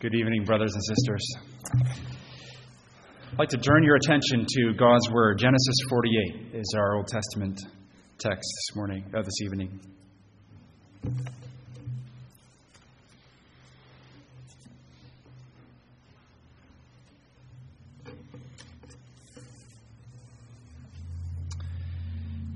Good 0.00 0.14
evening, 0.14 0.44
brothers 0.44 0.72
and 0.72 0.82
sisters. 0.82 1.22
I'd 3.32 3.38
like 3.38 3.48
to 3.50 3.58
turn 3.58 3.82
your 3.82 3.96
attention 3.96 4.46
to 4.48 4.72
God's 4.72 5.10
Word. 5.10 5.38
Genesis 5.38 5.76
48 5.90 6.54
is 6.54 6.74
our 6.74 6.96
Old 6.96 7.06
Testament 7.06 7.60
text 8.18 8.42
this 8.42 8.76
morning, 8.76 9.04
uh, 9.14 9.20
this 9.20 9.40
evening. 9.42 9.78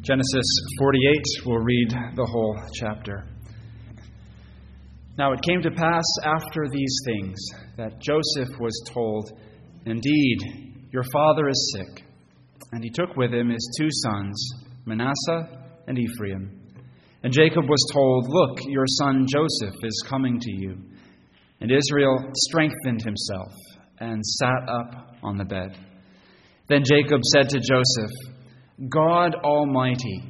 Genesis 0.04 0.44
48, 0.80 1.16
we'll 1.46 1.64
read 1.64 1.88
the 2.14 2.26
whole 2.26 2.60
chapter. 2.74 3.26
Now 5.16 5.32
it 5.32 5.40
came 5.40 5.62
to 5.62 5.70
pass 5.70 6.04
after 6.22 6.66
these 6.70 6.94
things 7.06 7.38
that 7.78 8.02
Joseph 8.02 8.60
was 8.60 8.78
told, 8.92 9.30
Indeed, 9.86 10.90
your 10.92 11.04
father 11.10 11.48
is 11.48 11.74
sick. 11.74 12.04
And 12.72 12.84
he 12.84 12.90
took 12.90 13.16
with 13.16 13.32
him 13.32 13.48
his 13.48 13.74
two 13.80 13.88
sons, 13.90 14.50
Manasseh 14.84 15.72
and 15.86 15.98
Ephraim. 15.98 16.60
And 17.22 17.32
Jacob 17.32 17.64
was 17.66 17.91
told, 17.91 18.28
Look, 18.28 18.58
your 18.66 18.86
son 18.86 19.27
Joseph 19.27 19.77
is 19.82 20.05
coming 20.06 20.38
to 20.38 20.52
you. 20.52 20.77
And 21.62 21.72
Israel 21.72 22.18
strengthened 22.34 23.00
himself 23.00 23.55
and 24.00 24.22
sat 24.22 24.68
up 24.68 25.16
on 25.22 25.38
the 25.38 25.46
bed. 25.46 25.78
Then 26.68 26.82
Jacob 26.84 27.22
said 27.32 27.48
to 27.48 27.58
Joseph, 27.58 28.33
God 28.88 29.37
Almighty 29.37 30.25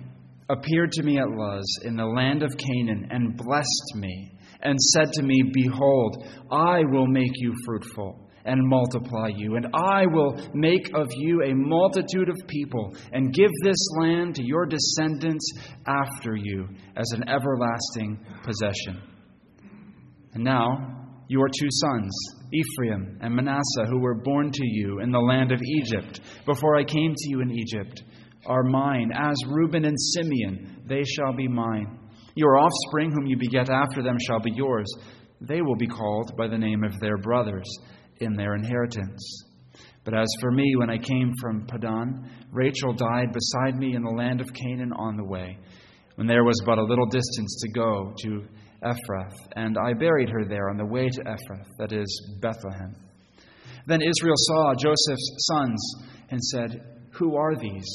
appeared 0.51 0.93
to 0.93 1.03
me 1.03 1.19
at 1.19 1.31
Luz 1.31 1.65
in 1.85 1.97
the 1.97 2.05
land 2.05 2.43
of 2.43 2.57
Canaan 2.59 3.09
and 3.11 3.37
blessed 3.37 3.95
me, 3.97 4.33
and 4.61 4.79
said 4.79 5.13
to 5.13 5.23
me, 5.23 5.43
Behold, 5.53 6.27
I 6.51 6.81
will 6.91 7.07
make 7.07 7.33
you 7.37 7.55
fruitful 7.65 8.29
and 8.45 8.61
multiply 8.63 9.29
you, 9.35 9.57
and 9.57 9.69
I 9.75 10.05
will 10.07 10.39
make 10.53 10.91
of 10.95 11.09
you 11.17 11.43
a 11.43 11.55
multitude 11.55 12.29
of 12.29 12.47
people, 12.47 12.95
and 13.13 13.33
give 13.33 13.51
this 13.63 13.89
land 13.99 14.35
to 14.35 14.45
your 14.45 14.67
descendants 14.67 15.51
after 15.87 16.37
you 16.37 16.69
as 16.97 17.11
an 17.13 17.27
everlasting 17.27 18.19
possession. 18.43 19.03
And 20.35 20.45
now, 20.45 21.05
your 21.29 21.49
two 21.49 21.69
sons, 21.71 22.15
Ephraim 22.53 23.19
and 23.23 23.35
Manasseh, 23.35 23.87
who 23.89 24.01
were 24.01 24.21
born 24.23 24.51
to 24.53 24.67
you 24.67 25.01
in 25.01 25.11
the 25.11 25.19
land 25.19 25.51
of 25.51 25.63
Egypt, 25.63 26.21
before 26.45 26.77
I 26.77 26.85
came 26.85 27.15
to 27.17 27.31
you 27.31 27.41
in 27.41 27.51
Egypt, 27.51 28.03
are 28.47 28.63
mine. 28.63 29.13
As 29.15 29.37
Reuben 29.49 29.85
and 29.85 29.99
Simeon, 29.99 30.83
they 30.87 31.03
shall 31.05 31.35
be 31.35 31.49
mine. 31.49 31.99
Your 32.35 32.59
offspring, 32.59 33.11
whom 33.13 33.27
you 33.27 33.37
beget 33.37 33.71
after 33.71 34.03
them, 34.03 34.17
shall 34.27 34.41
be 34.41 34.53
yours. 34.55 34.87
They 35.41 35.63
will 35.63 35.77
be 35.77 35.87
called 35.87 36.37
by 36.37 36.49
the 36.49 36.59
name 36.59 36.85
of 36.85 36.99
their 37.01 37.19
brothers 37.19 37.71
in 38.21 38.35
their 38.35 38.55
inheritance. 38.55 39.45
But 40.05 40.15
as 40.15 40.29
for 40.41 40.51
me, 40.51 40.75
when 40.77 40.91
I 40.91 40.99
came 40.99 41.33
from 41.41 41.67
Padan, 41.67 42.29
Rachel 42.53 42.93
died 42.93 43.33
beside 43.33 43.79
me 43.79 43.95
in 43.95 44.03
the 44.03 44.11
land 44.11 44.41
of 44.41 44.53
Canaan 44.53 44.93
on 44.93 45.17
the 45.17 45.25
way, 45.25 45.59
when 46.17 46.27
there 46.27 46.45
was 46.45 46.61
but 46.67 46.79
a 46.79 46.85
little 46.85 47.07
distance 47.07 47.61
to 47.63 47.73
go 47.73 48.13
to 48.23 48.45
Ephrath, 48.85 49.35
and 49.57 49.77
I 49.79 49.95
buried 49.95 50.29
her 50.29 50.45
there 50.45 50.69
on 50.69 50.77
the 50.77 50.85
way 50.85 51.09
to 51.09 51.21
Ephrath, 51.23 51.69
that 51.79 51.93
is, 51.93 52.37
Bethlehem. 52.41 52.95
Then 53.87 54.03
Israel 54.03 54.37
saw 54.37 54.75
Joseph's 54.75 55.35
sons 55.39 55.95
and 56.31 56.43
said, 56.43 56.83
Who 57.13 57.37
are 57.37 57.57
these? 57.57 57.89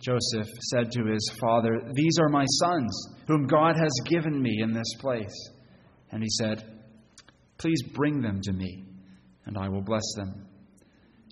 Joseph 0.00 0.48
said 0.70 0.90
to 0.92 1.04
his 1.04 1.30
father, 1.38 1.82
These 1.92 2.18
are 2.20 2.30
my 2.30 2.46
sons, 2.58 3.08
whom 3.26 3.46
God 3.46 3.76
has 3.76 3.92
given 4.06 4.40
me 4.40 4.60
in 4.62 4.72
this 4.72 4.94
place. 4.98 5.50
And 6.10 6.22
he 6.22 6.28
said, 6.30 6.64
Please 7.58 7.82
bring 7.94 8.22
them 8.22 8.40
to 8.42 8.52
me, 8.52 8.84
and 9.44 9.58
I 9.58 9.68
will 9.68 9.82
bless 9.82 10.14
them. 10.16 10.46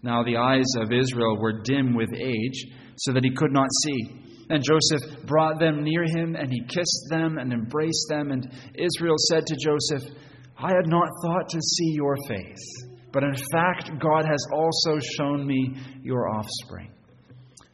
Now 0.03 0.22
the 0.22 0.37
eyes 0.37 0.66
of 0.78 0.92
Israel 0.92 1.38
were 1.41 1.62
dim 1.62 1.97
with 1.97 2.12
age, 2.15 2.66
so 2.97 3.12
that 3.12 3.25
he 3.25 3.34
could 3.34 3.53
not 3.53 3.69
see. 3.84 4.25
And 4.50 4.62
Joseph 4.62 5.26
brought 5.26 5.59
them 5.59 5.82
near 5.82 6.04
him, 6.04 6.37
and 6.37 6.53
he 6.53 6.60
kissed 6.60 7.06
them 7.10 7.38
and 7.38 7.53
embraced 7.53 8.06
them. 8.10 8.31
And 8.31 8.50
Israel 8.75 9.16
said 9.31 9.47
to 9.47 9.56
Joseph, 9.56 10.15
I 10.59 10.69
had 10.69 10.87
not 10.87 11.09
thought 11.25 11.48
to 11.48 11.60
see 11.60 11.92
your 11.94 12.16
face, 12.28 12.87
but 13.12 13.22
in 13.22 13.34
fact, 13.50 13.91
God 14.00 14.26
has 14.26 14.44
also 14.53 14.98
shown 15.16 15.47
me 15.47 15.75
your 16.03 16.28
offspring. 16.28 16.92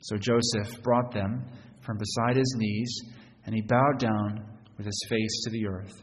So 0.05 0.19
Joseph 0.19 0.83
brought 0.83 1.13
them 1.13 1.47
from 1.81 1.97
beside 1.97 2.37
his 2.37 2.55
knees, 2.59 2.95
and 3.47 3.55
he 3.55 3.63
bowed 3.63 3.99
down 3.99 4.45
with 4.77 4.85
his 4.85 5.07
face 5.09 5.45
to 5.45 5.51
the 5.51 5.67
earth. 5.67 6.03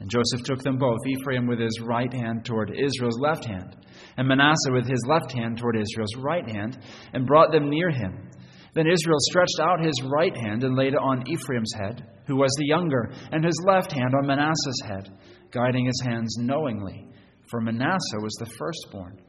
And 0.00 0.10
Joseph 0.10 0.44
took 0.44 0.62
them 0.62 0.76
both, 0.76 0.98
Ephraim 1.06 1.46
with 1.46 1.60
his 1.60 1.80
right 1.80 2.12
hand 2.12 2.44
toward 2.44 2.70
Israel's 2.78 3.18
left 3.18 3.46
hand, 3.46 3.74
and 4.18 4.28
Manasseh 4.28 4.72
with 4.72 4.86
his 4.86 5.02
left 5.08 5.32
hand 5.32 5.56
toward 5.56 5.76
Israel's 5.76 6.14
right 6.18 6.46
hand, 6.46 6.76
and 7.14 7.26
brought 7.26 7.52
them 7.52 7.70
near 7.70 7.88
him. 7.88 8.28
Then 8.74 8.86
Israel 8.86 9.18
stretched 9.30 9.60
out 9.62 9.82
his 9.82 10.02
right 10.02 10.36
hand 10.36 10.62
and 10.62 10.76
laid 10.76 10.92
it 10.92 11.00
on 11.00 11.26
Ephraim's 11.26 11.72
head, 11.72 12.06
who 12.26 12.36
was 12.36 12.54
the 12.58 12.66
younger, 12.66 13.10
and 13.32 13.42
his 13.42 13.64
left 13.66 13.92
hand 13.92 14.14
on 14.14 14.26
Manasseh's 14.26 14.82
head, 14.84 15.08
guiding 15.52 15.86
his 15.86 16.02
hands 16.04 16.36
knowingly, 16.38 17.08
for 17.48 17.62
Manasseh 17.62 18.20
was 18.20 18.36
the 18.40 18.52
firstborn. 18.58 19.22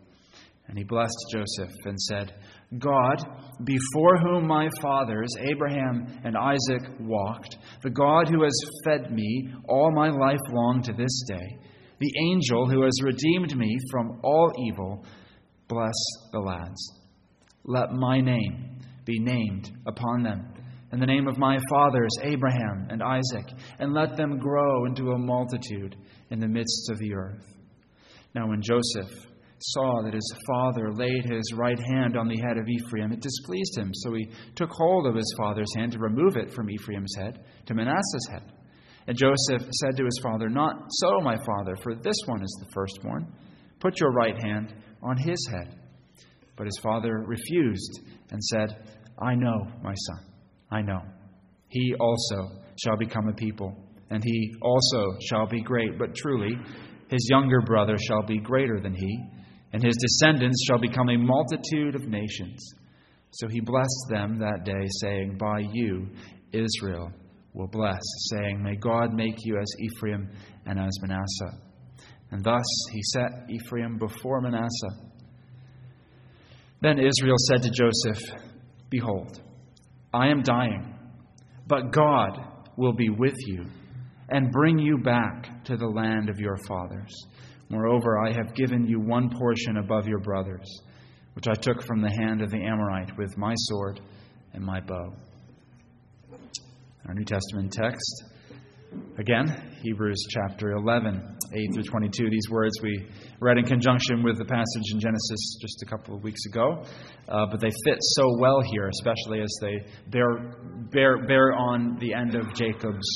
And 0.72 0.78
he 0.78 0.86
blessed 0.86 1.26
Joseph 1.34 1.76
and 1.84 2.00
said, 2.00 2.34
God, 2.80 3.22
before 3.66 4.18
whom 4.20 4.48
my 4.48 4.70
fathers, 4.82 5.28
Abraham 5.42 6.08
and 6.24 6.38
Isaac, 6.38 6.94
walked, 7.02 7.58
the 7.84 7.90
God 7.90 8.30
who 8.30 8.42
has 8.44 8.58
fed 8.86 9.12
me 9.12 9.54
all 9.68 9.92
my 9.92 10.08
life 10.08 10.40
long 10.50 10.82
to 10.84 10.94
this 10.94 11.24
day, 11.28 11.58
the 12.00 12.14
angel 12.26 12.70
who 12.70 12.84
has 12.84 13.04
redeemed 13.04 13.54
me 13.58 13.78
from 13.92 14.22
all 14.24 14.50
evil, 14.66 15.06
bless 15.68 15.92
the 16.32 16.40
lads. 16.40 16.82
Let 17.66 17.92
my 17.92 18.22
name 18.22 18.80
be 19.04 19.20
named 19.20 19.72
upon 19.86 20.24
them, 20.24 20.54
and 20.94 21.02
the 21.02 21.06
name 21.06 21.28
of 21.28 21.38
my 21.38 21.58
fathers, 21.70 22.12
Abraham 22.22 22.88
and 22.90 23.04
Isaac, 23.04 23.52
and 23.80 23.94
let 23.94 24.16
them 24.16 24.40
grow 24.40 24.86
into 24.86 25.12
a 25.12 25.20
multitude 25.20 25.98
in 26.30 26.40
the 26.40 26.48
midst 26.48 26.90
of 26.90 26.98
the 27.00 27.14
earth. 27.14 27.44
Now, 28.34 28.48
when 28.48 28.62
Joseph 28.62 29.28
saw 29.62 30.02
that 30.04 30.14
his 30.14 30.36
father 30.48 30.92
laid 30.94 31.26
his 31.26 31.54
right 31.56 31.80
hand 31.80 32.18
on 32.18 32.28
the 32.28 32.40
head 32.40 32.58
of 32.58 32.68
Ephraim, 32.68 33.12
it 33.12 33.22
displeased 33.22 33.78
him. 33.78 33.92
So 33.94 34.14
he 34.14 34.30
took 34.56 34.70
hold 34.72 35.08
of 35.08 35.16
his 35.16 35.34
father's 35.38 35.74
hand 35.76 35.92
to 35.94 36.00
remove 36.00 36.36
it 36.36 36.52
from 36.52 36.70
Ephraim's 36.70 37.16
head 37.16 37.44
to 37.66 37.74
Manasseh's 37.74 38.28
head. 38.32 38.52
And 39.08 39.18
Joseph 39.18 39.68
said 39.72 39.98
to 39.98 40.06
his 40.06 40.20
father, 40.24 40.50
Not 40.50 40.76
so, 40.90 41.20
my 41.22 41.36
father, 41.46 41.76
for 41.82 41.96
this 41.96 42.18
one 42.28 42.44
is 42.44 42.58
the 42.60 42.72
firstborn. 42.74 43.34
Put 43.80 44.00
your 44.00 44.12
right 44.12 44.40
hand 44.42 44.74
on 45.02 45.18
his 45.18 45.50
head. 45.52 45.76
But 46.56 46.68
his 46.68 46.80
father 46.84 47.24
refused 47.26 48.02
and 48.30 48.44
said, 48.44 48.88
I 49.20 49.36
know, 49.36 49.68
my 49.82 49.94
son, 49.94 50.26
I 50.70 50.82
know. 50.82 51.02
He 51.70 51.96
also 52.00 52.62
shall 52.84 52.98
become 52.98 53.28
a 53.28 53.34
people, 53.34 53.76
and 54.10 54.24
he 54.24 54.54
also 54.62 55.18
shall 55.30 55.48
be 55.48 55.62
great. 55.62 55.98
But 55.98 56.16
truly, 56.16 56.56
his 57.10 57.28
younger 57.32 57.62
brother 57.62 57.96
shall 57.98 58.24
be 58.24 58.40
greater 58.40 58.80
than 58.80 58.94
he 58.94 59.24
and 59.74 59.84
his 59.84 59.96
descendants 59.98 60.66
shall 60.68 60.80
become 60.80 61.10
a 61.10 61.18
multitude 61.18 61.96
of 61.96 62.08
nations. 62.08 62.60
So 63.32 63.48
he 63.48 63.62
blessed 63.62 64.06
them 64.10 64.40
that 64.40 64.66
day, 64.66 64.88
saying, 65.02 65.38
By 65.38 65.62
you 65.72 66.10
Israel 66.52 67.12
will 67.54 67.68
bless, 67.68 68.02
saying, 68.32 68.62
May 68.62 68.76
God 68.76 69.14
make 69.14 69.36
you 69.46 69.58
as 69.58 69.74
Ephraim 69.80 70.30
and 70.66 70.80
as 70.80 70.92
Manasseh. 71.02 71.62
And 72.32 72.44
thus 72.44 72.64
he 72.92 73.02
set 73.04 73.50
Ephraim 73.50 73.98
before 73.98 74.42
Manasseh. 74.42 75.12
Then 76.82 76.98
Israel 76.98 77.36
said 77.48 77.62
to 77.62 77.70
Joseph, 77.70 78.42
Behold, 78.90 79.42
I 80.14 80.28
am 80.28 80.42
dying, 80.42 80.96
but 81.68 81.92
God 81.92 82.40
will 82.78 82.94
be 82.94 83.10
with 83.10 83.36
you 83.48 83.66
and 84.30 84.52
bring 84.52 84.80
you 84.80 84.98
back 84.98 85.64
to 85.66 85.78
the 85.78 85.88
land 85.88 86.30
of 86.30 86.40
your 86.40 86.58
fathers. 86.68 87.14
Moreover, 87.72 88.20
I 88.20 88.34
have 88.34 88.54
given 88.54 88.86
you 88.86 89.00
one 89.00 89.30
portion 89.30 89.78
above 89.78 90.06
your 90.06 90.20
brothers, 90.20 90.68
which 91.36 91.48
I 91.48 91.54
took 91.54 91.82
from 91.82 92.02
the 92.02 92.12
hand 92.12 92.42
of 92.42 92.52
the 92.52 92.58
Amorite 92.58 93.18
with 93.18 93.38
my 93.38 93.54
sword 93.56 94.02
and 94.52 94.62
my 94.62 94.82
bow. 94.82 95.14
Our 97.08 97.14
New 97.14 97.24
Testament 97.24 97.72
text, 97.72 98.26
again, 99.18 99.78
Hebrews 99.84 100.22
chapter 100.32 100.74
11, 100.74 101.38
8 101.54 101.74
through 101.74 101.84
22. 101.84 102.30
These 102.30 102.50
words 102.52 102.74
we 102.84 103.08
read 103.40 103.58
in 103.58 103.64
conjunction 103.64 104.22
with 104.22 104.38
the 104.38 104.44
passage 104.44 104.92
in 104.92 105.00
Genesis 105.00 105.58
just 105.62 105.82
a 105.82 105.86
couple 105.86 106.14
of 106.14 106.24
weeks 106.24 106.46
ago, 106.48 106.84
uh, 107.30 107.46
but 107.50 107.62
they 107.62 107.72
fit 107.86 107.98
so 108.02 108.36
well 108.38 108.60
here, 108.60 108.90
especially 108.90 109.42
as 109.42 109.58
they 109.62 109.78
bear, 110.08 110.58
bear, 110.92 111.26
bear 111.26 111.54
on 111.54 111.98
the 112.02 112.14
end 112.14 112.36
of 112.36 112.54
Jacob's 112.54 113.08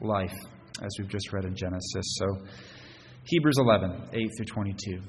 life, 0.00 0.34
as 0.82 0.88
we've 0.98 1.10
just 1.10 1.34
read 1.34 1.44
in 1.44 1.54
Genesis. 1.54 2.16
So, 2.18 2.46
Hebrews 3.24 3.56
11, 3.58 4.10
8 4.12 4.28
through 4.36 4.46
22. 4.46 5.00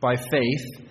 By 0.00 0.16
faith, 0.16 0.88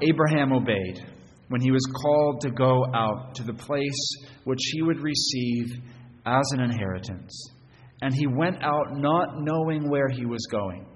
Abraham 0.00 0.52
obeyed 0.52 1.04
when 1.48 1.60
he 1.60 1.70
was 1.70 1.84
called 2.02 2.40
to 2.40 2.50
go 2.50 2.84
out 2.94 3.34
to 3.36 3.42
the 3.42 3.54
place 3.54 4.16
which 4.44 4.60
he 4.72 4.82
would 4.82 5.00
receive 5.00 5.78
as 6.24 6.44
an 6.52 6.60
inheritance. 6.60 7.50
And 8.02 8.14
he 8.14 8.26
went 8.26 8.62
out 8.62 8.96
not 8.96 9.40
knowing 9.40 9.88
where 9.88 10.08
he 10.08 10.26
was 10.26 10.46
going. 10.50 10.86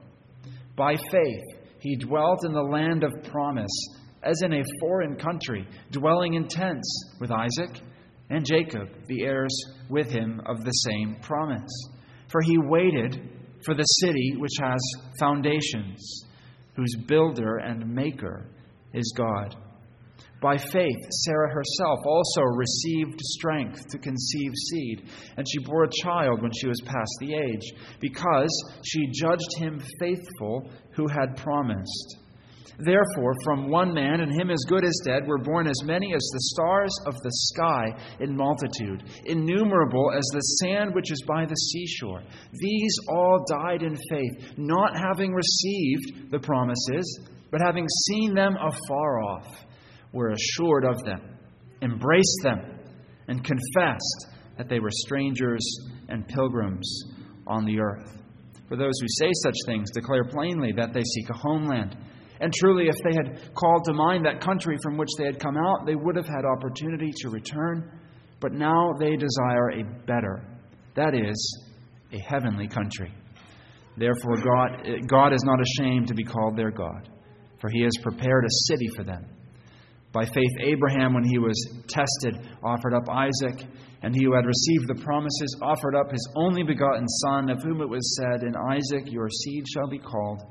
By 0.76 0.96
faith, 0.96 1.44
he 1.80 1.96
dwelt 1.96 2.44
in 2.44 2.52
the 2.52 2.62
land 2.62 3.04
of 3.04 3.12
promise, 3.30 3.70
as 4.22 4.40
in 4.42 4.52
a 4.52 4.64
foreign 4.80 5.16
country, 5.16 5.66
dwelling 5.90 6.34
in 6.34 6.46
tents 6.48 7.16
with 7.20 7.30
Isaac 7.30 7.82
and 8.28 8.44
Jacob, 8.44 8.88
the 9.06 9.24
heirs 9.24 9.56
with 9.88 10.10
him 10.10 10.40
of 10.46 10.62
the 10.62 10.70
same 10.70 11.16
promise. 11.22 11.70
For 12.30 12.40
he 12.42 12.58
waited 12.58 13.28
for 13.64 13.74
the 13.74 13.82
city 13.82 14.34
which 14.38 14.52
has 14.60 14.80
foundations, 15.18 16.24
whose 16.76 16.96
builder 17.06 17.58
and 17.58 17.94
maker 17.94 18.46
is 18.94 19.12
God. 19.16 19.56
By 20.40 20.56
faith, 20.56 20.96
Sarah 21.24 21.52
herself 21.52 21.98
also 22.06 22.40
received 22.42 23.20
strength 23.20 23.86
to 23.90 23.98
conceive 23.98 24.52
seed, 24.70 25.02
and 25.36 25.46
she 25.46 25.58
bore 25.58 25.84
a 25.84 26.02
child 26.02 26.40
when 26.40 26.52
she 26.52 26.66
was 26.66 26.80
past 26.86 27.12
the 27.20 27.34
age, 27.34 27.72
because 28.00 28.80
she 28.86 29.10
judged 29.12 29.58
him 29.58 29.82
faithful 29.98 30.70
who 30.92 31.06
had 31.08 31.36
promised. 31.36 32.16
Therefore, 32.84 33.34
from 33.44 33.68
one 33.68 33.92
man, 33.92 34.20
and 34.20 34.32
him 34.32 34.50
as 34.50 34.64
good 34.68 34.84
as 34.84 35.00
dead, 35.04 35.26
were 35.26 35.38
born 35.38 35.66
as 35.66 35.82
many 35.84 36.14
as 36.14 36.30
the 36.32 36.40
stars 36.54 36.92
of 37.06 37.14
the 37.14 37.30
sky 37.30 37.86
in 38.20 38.36
multitude, 38.36 39.04
innumerable 39.26 40.12
as 40.16 40.24
the 40.32 40.40
sand 40.62 40.94
which 40.94 41.10
is 41.10 41.22
by 41.26 41.44
the 41.44 41.54
seashore. 41.54 42.22
These 42.52 42.96
all 43.08 43.44
died 43.48 43.82
in 43.82 43.96
faith, 44.10 44.54
not 44.56 44.96
having 44.96 45.32
received 45.32 46.30
the 46.30 46.40
promises, 46.40 47.28
but 47.50 47.60
having 47.60 47.86
seen 48.06 48.34
them 48.34 48.56
afar 48.56 49.22
off, 49.22 49.64
were 50.12 50.30
assured 50.30 50.84
of 50.84 51.04
them, 51.04 51.20
embraced 51.82 52.40
them, 52.42 52.60
and 53.28 53.44
confessed 53.44 54.26
that 54.56 54.68
they 54.68 54.80
were 54.80 54.90
strangers 54.90 55.64
and 56.08 56.26
pilgrims 56.28 57.04
on 57.46 57.64
the 57.64 57.80
earth. 57.80 58.18
For 58.68 58.76
those 58.76 58.98
who 59.00 59.06
say 59.18 59.30
such 59.42 59.56
things 59.66 59.90
declare 59.90 60.24
plainly 60.24 60.72
that 60.76 60.92
they 60.92 61.02
seek 61.02 61.28
a 61.30 61.36
homeland. 61.36 61.96
And 62.40 62.52
truly, 62.54 62.88
if 62.88 62.96
they 63.04 63.14
had 63.14 63.54
called 63.54 63.84
to 63.84 63.92
mind 63.92 64.24
that 64.24 64.40
country 64.40 64.76
from 64.82 64.96
which 64.96 65.10
they 65.18 65.26
had 65.26 65.38
come 65.38 65.56
out, 65.56 65.84
they 65.86 65.94
would 65.94 66.16
have 66.16 66.26
had 66.26 66.44
opportunity 66.44 67.12
to 67.18 67.28
return. 67.28 68.00
But 68.40 68.52
now 68.52 68.94
they 68.98 69.16
desire 69.16 69.70
a 69.70 69.84
better, 70.06 70.42
that 70.96 71.14
is, 71.14 71.68
a 72.12 72.18
heavenly 72.18 72.66
country. 72.66 73.12
Therefore, 73.98 74.36
God, 74.36 74.86
God 75.06 75.34
is 75.34 75.44
not 75.44 75.58
ashamed 75.60 76.08
to 76.08 76.14
be 76.14 76.24
called 76.24 76.56
their 76.56 76.70
God, 76.70 77.10
for 77.60 77.68
he 77.70 77.82
has 77.82 77.92
prepared 78.02 78.44
a 78.44 78.72
city 78.72 78.88
for 78.96 79.04
them. 79.04 79.26
By 80.12 80.24
faith, 80.24 80.50
Abraham, 80.60 81.12
when 81.12 81.24
he 81.24 81.38
was 81.38 81.84
tested, 81.86 82.48
offered 82.64 82.94
up 82.94 83.08
Isaac, 83.08 83.68
and 84.02 84.14
he 84.14 84.24
who 84.24 84.34
had 84.34 84.46
received 84.46 84.88
the 84.88 85.04
promises 85.04 85.60
offered 85.62 85.94
up 85.94 86.10
his 86.10 86.26
only 86.34 86.62
begotten 86.62 87.06
Son, 87.06 87.50
of 87.50 87.62
whom 87.62 87.82
it 87.82 87.88
was 87.88 88.16
said, 88.16 88.42
In 88.42 88.56
Isaac 88.56 89.12
your 89.12 89.28
seed 89.28 89.66
shall 89.68 89.88
be 89.88 89.98
called 89.98 90.42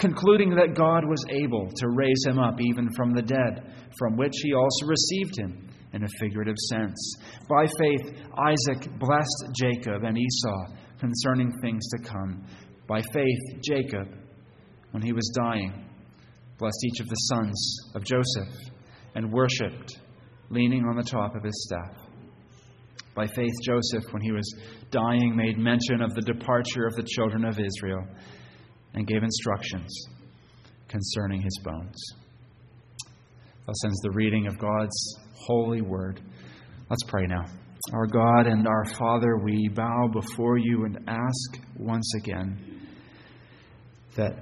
concluding 0.00 0.54
that 0.56 0.74
God 0.74 1.04
was 1.04 1.22
able 1.28 1.68
to 1.76 1.88
raise 1.90 2.24
him 2.26 2.38
up 2.38 2.60
even 2.60 2.88
from 2.96 3.12
the 3.12 3.22
dead, 3.22 3.72
from 3.98 4.16
which 4.16 4.32
he 4.42 4.54
also 4.54 4.86
received 4.86 5.38
him 5.38 5.68
in 5.92 6.02
a 6.02 6.08
figurative 6.18 6.56
sense. 6.70 7.16
By 7.48 7.66
faith, 7.78 8.18
Isaac 8.36 8.98
blessed 8.98 9.44
Jacob 9.54 10.02
and 10.04 10.16
Esau 10.16 10.74
concerning 10.98 11.52
things 11.60 11.86
to 11.90 12.08
come. 12.08 12.44
By 12.88 13.02
faith, 13.12 13.62
Jacob, 13.62 14.08
when 14.92 15.02
he 15.02 15.12
was 15.12 15.32
dying, 15.36 15.84
blessed 16.58 16.84
each 16.86 17.00
of 17.00 17.08
the 17.08 17.14
sons 17.14 17.76
of 17.94 18.04
Joseph 18.04 18.54
and 19.14 19.32
worshipped, 19.32 19.98
leaning 20.50 20.84
on 20.84 20.96
the 20.96 21.02
top 21.02 21.34
of 21.36 21.44
his 21.44 21.68
staff. 21.68 21.96
By 23.14 23.26
faith, 23.26 23.52
Joseph, 23.64 24.12
when 24.12 24.22
he 24.22 24.32
was 24.32 24.54
dying, 24.90 25.36
made 25.36 25.58
mention 25.58 26.00
of 26.00 26.14
the 26.14 26.22
departure 26.22 26.86
of 26.86 26.94
the 26.94 27.02
children 27.02 27.44
of 27.44 27.58
Israel 27.58 28.06
and 28.94 29.06
gave 29.06 29.22
instructions 29.22 29.90
concerning 30.88 31.42
his 31.42 31.58
bones. 31.64 31.96
Thus 33.66 33.84
ends 33.84 34.00
the 34.02 34.10
reading 34.10 34.46
of 34.46 34.58
God's 34.58 35.16
holy 35.34 35.80
word. 35.80 36.20
Let's 36.88 37.04
pray 37.06 37.26
now. 37.26 37.44
Our 37.92 38.06
God 38.06 38.46
and 38.46 38.66
our 38.66 38.84
Father, 38.84 39.38
we 39.38 39.68
bow 39.68 40.08
before 40.12 40.58
you 40.58 40.84
and 40.84 40.98
ask 41.08 41.60
once 41.78 42.12
again 42.18 42.58
that 44.16 44.32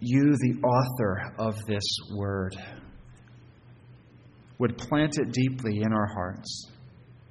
you, 0.00 0.22
the 0.22 0.60
author 0.62 1.32
of 1.38 1.54
this 1.66 1.84
word, 2.16 2.56
would 4.58 4.78
plant 4.78 5.18
it 5.18 5.32
deeply 5.32 5.80
in 5.82 5.92
our 5.92 6.06
hearts, 6.06 6.70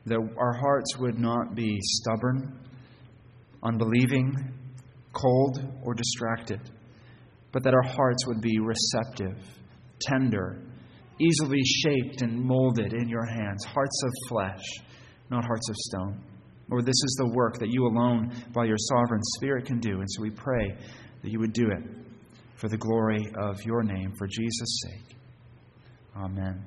that 0.05 0.19
our 0.37 0.53
hearts 0.53 0.97
would 0.97 1.17
not 1.17 1.55
be 1.55 1.79
stubborn, 1.81 2.59
unbelieving, 3.63 4.33
cold, 5.13 5.63
or 5.83 5.93
distracted, 5.93 6.59
but 7.51 7.63
that 7.63 7.73
our 7.73 7.83
hearts 7.83 8.27
would 8.27 8.41
be 8.41 8.59
receptive, 8.59 9.37
tender, 10.01 10.59
easily 11.19 11.61
shaped 11.63 12.21
and 12.21 12.41
molded 12.41 12.93
in 12.93 13.07
your 13.07 13.25
hands, 13.25 13.63
hearts 13.63 14.01
of 14.03 14.11
flesh, 14.29 14.63
not 15.29 15.45
hearts 15.45 15.69
of 15.69 15.75
stone. 15.75 16.19
Lord, 16.69 16.85
this 16.85 16.89
is 16.89 17.15
the 17.19 17.31
work 17.35 17.59
that 17.59 17.69
you 17.69 17.85
alone, 17.85 18.31
by 18.53 18.65
your 18.65 18.77
sovereign 18.77 19.21
Spirit, 19.35 19.65
can 19.65 19.79
do. 19.79 19.99
And 19.99 20.09
so 20.09 20.21
we 20.21 20.31
pray 20.31 20.75
that 21.21 21.31
you 21.31 21.39
would 21.39 21.53
do 21.53 21.69
it 21.69 21.83
for 22.55 22.67
the 22.69 22.77
glory 22.77 23.25
of 23.39 23.61
your 23.63 23.83
name, 23.83 24.13
for 24.17 24.27
Jesus' 24.27 24.81
sake. 24.83 25.15
Amen. 26.17 26.65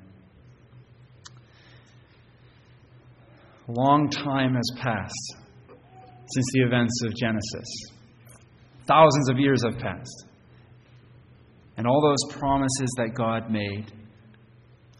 A 3.67 3.71
long 3.71 4.09
time 4.09 4.53
has 4.53 4.71
passed 4.79 5.35
since 6.33 6.45
the 6.53 6.61
events 6.61 7.01
of 7.05 7.13
Genesis. 7.15 7.96
Thousands 8.87 9.29
of 9.29 9.37
years 9.37 9.63
have 9.63 9.77
passed. 9.77 10.25
And 11.75 11.85
all 11.85 12.01
those 12.01 12.37
promises 12.37 12.89
that 12.97 13.13
God 13.13 13.51
made 13.51 13.91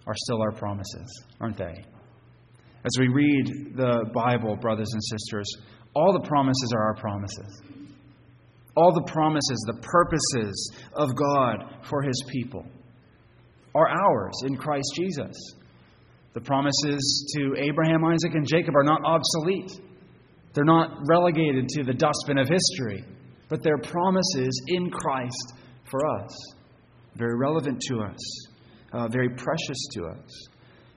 are 0.06 0.14
still 0.16 0.42
our 0.42 0.52
promises, 0.52 1.24
aren't 1.40 1.58
they? 1.58 1.84
As 2.86 2.92
we 3.00 3.08
read 3.08 3.76
the 3.76 4.10
Bible, 4.14 4.56
brothers 4.58 4.90
and 4.94 5.04
sisters, 5.04 5.50
all 5.94 6.14
the 6.14 6.28
promises 6.28 6.72
are 6.76 6.84
our 6.88 6.96
promises. 6.96 7.62
All 8.76 8.94
the 8.94 9.12
promises, 9.12 9.64
the 9.66 9.82
purposes 9.82 10.72
of 10.94 11.16
God 11.16 11.86
for 11.90 12.04
His 12.04 12.24
people 12.30 12.66
are 13.74 13.90
ours 13.90 14.34
in 14.46 14.56
Christ 14.56 14.94
Jesus. 14.96 15.36
The 16.34 16.42
promises 16.42 17.34
to 17.36 17.56
Abraham, 17.58 18.06
Isaac, 18.06 18.36
and 18.36 18.48
Jacob 18.48 18.76
are 18.76 18.84
not 18.84 19.02
obsolete. 19.04 19.82
They're 20.54 20.64
not 20.64 21.00
relegated 21.10 21.68
to 21.70 21.84
the 21.84 21.94
dustbin 21.94 22.38
of 22.38 22.48
history 22.48 23.04
but 23.50 23.64
they're 23.64 23.78
promises 23.78 24.62
in 24.68 24.90
Christ 24.90 25.54
for 25.90 26.06
us. 26.06 26.56
Very 27.16 27.38
relevant 27.38 27.82
to 27.88 28.00
us, 28.00 28.48
uh, 28.94 29.08
very 29.08 29.30
precious 29.30 29.88
to 29.94 30.06
us. 30.06 30.48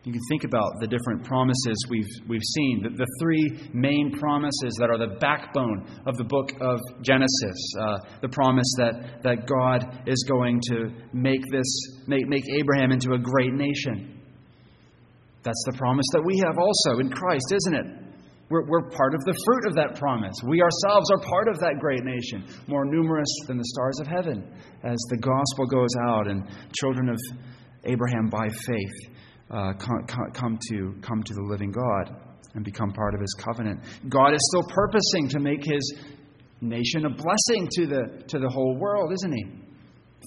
You 0.03 0.13
can 0.13 0.23
think 0.31 0.45
about 0.45 0.73
the 0.81 0.87
different 0.87 1.25
promises 1.25 1.77
we've, 1.91 2.09
we've 2.27 2.43
seen. 2.55 2.83
The, 2.83 2.89
the 2.89 3.07
three 3.21 3.69
main 3.75 4.13
promises 4.13 4.75
that 4.81 4.89
are 4.89 4.97
the 4.97 5.19
backbone 5.21 5.87
of 6.07 6.17
the 6.17 6.25
book 6.25 6.53
of 6.61 6.81
Genesis. 7.03 7.75
Uh, 7.79 7.99
the 8.23 8.29
promise 8.29 8.73
that, 8.79 9.23
that 9.23 9.47
God 9.47 10.09
is 10.09 10.25
going 10.27 10.59
to 10.71 10.91
make, 11.13 11.43
this, 11.53 11.67
make, 12.07 12.27
make 12.29 12.45
Abraham 12.59 12.93
into 12.93 13.13
a 13.13 13.19
great 13.19 13.53
nation. 13.53 14.19
That's 15.43 15.63
the 15.67 15.77
promise 15.77 16.07
that 16.13 16.25
we 16.25 16.39
have 16.47 16.57
also 16.59 17.01
in 17.01 17.11
Christ, 17.11 17.53
isn't 17.53 17.75
it? 17.75 18.10
We're, 18.51 18.67
we're 18.67 18.91
part 18.91 19.15
of 19.15 19.21
the 19.25 19.35
fruit 19.47 19.67
of 19.69 19.75
that 19.77 19.97
promise. 19.97 20.35
We 20.45 20.61
ourselves 20.61 21.09
are 21.13 21.21
part 21.21 21.47
of 21.47 21.59
that 21.61 21.79
great 21.79 22.03
nation, 22.03 22.45
more 22.67 22.85
numerous 22.85 23.31
than 23.47 23.57
the 23.57 23.65
stars 23.65 24.01
of 24.01 24.09
heaven, 24.09 24.43
as 24.83 24.99
the 25.11 25.19
gospel 25.19 25.67
goes 25.67 25.95
out 26.03 26.27
and 26.27 26.45
children 26.75 27.09
of 27.09 27.19
Abraham 27.85 28.29
by 28.29 28.49
faith 28.49 29.15
uh, 29.51 29.73
come, 29.75 30.33
come, 30.35 30.59
to, 30.69 30.95
come 31.01 31.23
to 31.23 31.35
the 31.35 31.47
living 31.49 31.71
God 31.71 32.17
and 32.55 32.65
become 32.65 32.91
part 32.91 33.15
of 33.15 33.21
his 33.21 33.33
covenant. 33.39 33.81
God 34.09 34.35
is 34.35 34.41
still 34.51 34.67
purposing 34.69 35.29
to 35.29 35.39
make 35.39 35.65
his 35.65 35.95
nation 36.61 37.07
a 37.07 37.11
blessing 37.11 37.69
to 37.71 37.87
the, 37.87 38.25
to 38.27 38.41
the 38.41 38.49
whole 38.49 38.77
world, 38.79 39.13
isn't 39.13 39.33
he? 39.33 39.45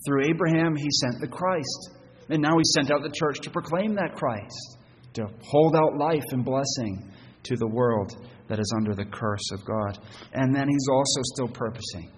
Through 0.07 0.29
Abraham, 0.29 0.77
he 0.77 0.87
sent 1.01 1.19
the 1.19 1.27
Christ. 1.27 1.89
And 2.29 2.41
now 2.41 2.55
he 2.57 2.63
sent 2.73 2.89
out 2.89 3.03
the 3.03 3.13
church 3.13 3.41
to 3.41 3.49
proclaim 3.49 3.95
that 3.95 4.15
Christ, 4.15 4.77
to 5.15 5.27
hold 5.43 5.75
out 5.75 5.97
life 5.97 6.23
and 6.31 6.45
blessing 6.45 7.11
to 7.43 7.55
the 7.55 7.67
world 7.67 8.15
that 8.47 8.59
is 8.59 8.73
under 8.77 8.93
the 8.93 9.05
curse 9.05 9.51
of 9.51 9.65
God. 9.65 9.99
And 10.33 10.55
then 10.55 10.67
He's 10.67 10.87
also 10.91 11.21
still 11.33 11.47
purposing 11.47 12.11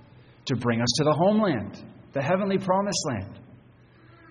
to 0.45 0.55
bring 0.55 0.81
us 0.81 0.91
to 0.97 1.03
the 1.03 1.13
homeland, 1.13 1.83
the 2.13 2.21
heavenly 2.21 2.57
promised 2.57 3.05
land. 3.07 3.39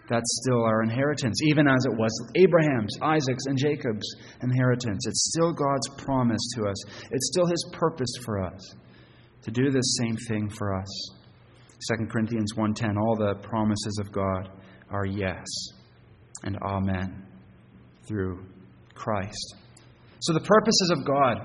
That's 0.09 0.41
still 0.45 0.63
our 0.63 0.83
inheritance, 0.83 1.41
even 1.47 1.67
as 1.67 1.87
it 1.87 1.97
was 1.97 2.11
Abraham's, 2.35 2.95
Isaac's, 3.01 3.47
and 3.47 3.57
Jacob's 3.57 4.07
inheritance. 4.43 5.07
It's 5.07 5.33
still 5.35 5.53
God's 5.53 5.89
promise 6.05 6.47
to 6.57 6.69
us. 6.69 6.85
It's 7.11 7.29
still 7.33 7.47
His 7.47 7.71
purpose 7.73 8.13
for 8.25 8.43
us 8.43 8.75
to 9.43 9.51
do 9.51 9.71
this 9.71 9.97
same 10.01 10.17
thing 10.29 10.49
for 10.51 10.75
us. 10.75 11.11
2 11.99 12.07
Corinthians 12.07 12.55
1:10 12.55 12.97
all 12.99 13.17
the 13.17 13.35
promises 13.43 13.99
of 14.01 14.13
God 14.13 14.51
are 14.91 15.07
yes 15.07 15.47
and 16.43 16.57
amen 16.63 17.27
through 18.07 18.45
Christ. 18.95 19.57
So 20.25 20.33
the 20.33 20.41
purposes 20.41 20.91
of 20.97 21.05
God 21.05 21.37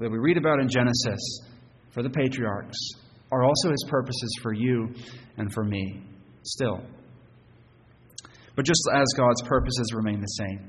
that 0.00 0.10
we 0.10 0.18
read 0.18 0.38
about 0.38 0.58
in 0.58 0.68
Genesis 0.68 1.20
for 1.92 2.02
the 2.02 2.10
patriarchs 2.10 2.76
are 3.30 3.44
also 3.44 3.70
his 3.70 3.86
purposes 3.88 4.34
for 4.42 4.52
you 4.52 4.92
and 5.36 5.52
for 5.52 5.62
me 5.62 6.02
still. 6.42 6.80
But 8.56 8.66
just 8.66 8.82
as 8.92 9.06
God's 9.16 9.40
purposes 9.42 9.92
remain 9.94 10.20
the 10.20 10.26
same 10.26 10.68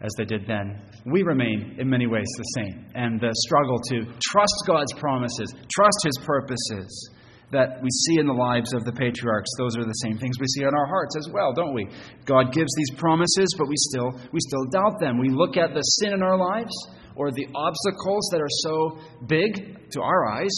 as 0.00 0.10
they 0.18 0.24
did 0.24 0.44
then, 0.48 0.82
we 1.06 1.22
remain 1.22 1.76
in 1.78 1.88
many 1.88 2.08
ways 2.08 2.26
the 2.36 2.60
same. 2.60 2.86
And 2.96 3.20
the 3.20 3.32
struggle 3.46 3.78
to 3.90 4.12
trust 4.32 4.64
God's 4.66 4.92
promises, 4.94 5.54
trust 5.72 5.98
his 6.02 6.18
purposes, 6.26 7.10
that 7.52 7.82
we 7.82 7.88
see 7.90 8.18
in 8.18 8.26
the 8.26 8.32
lives 8.32 8.72
of 8.72 8.84
the 8.84 8.92
patriarchs, 8.92 9.50
those 9.58 9.76
are 9.76 9.84
the 9.84 10.00
same 10.02 10.18
things 10.18 10.40
we 10.40 10.46
see 10.48 10.62
in 10.62 10.74
our 10.74 10.86
hearts 10.86 11.14
as 11.16 11.28
well, 11.32 11.52
don't 11.52 11.74
we? 11.74 11.86
God 12.24 12.52
gives 12.52 12.70
these 12.76 12.90
promises, 12.98 13.54
but 13.56 13.68
we 13.68 13.76
still 13.76 14.10
we 14.32 14.40
still 14.40 14.64
doubt 14.72 14.98
them. 14.98 15.18
We 15.18 15.28
look 15.28 15.56
at 15.56 15.74
the 15.74 15.82
sin 15.82 16.14
in 16.14 16.22
our 16.22 16.36
lives 16.36 16.72
or 17.14 17.30
the 17.30 17.46
obstacles 17.54 18.28
that 18.32 18.40
are 18.40 18.56
so 18.64 18.98
big 19.26 19.90
to 19.90 20.00
our 20.00 20.26
eyes 20.32 20.50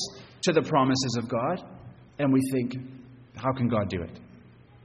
to 0.43 0.53
the 0.53 0.63
promises 0.63 1.19
of 1.19 1.29
God, 1.29 1.65
and 2.19 2.33
we 2.33 2.41
think, 2.53 2.77
how 3.35 3.53
can 3.53 3.69
God 3.69 3.89
do 3.89 4.01
it? 4.03 4.21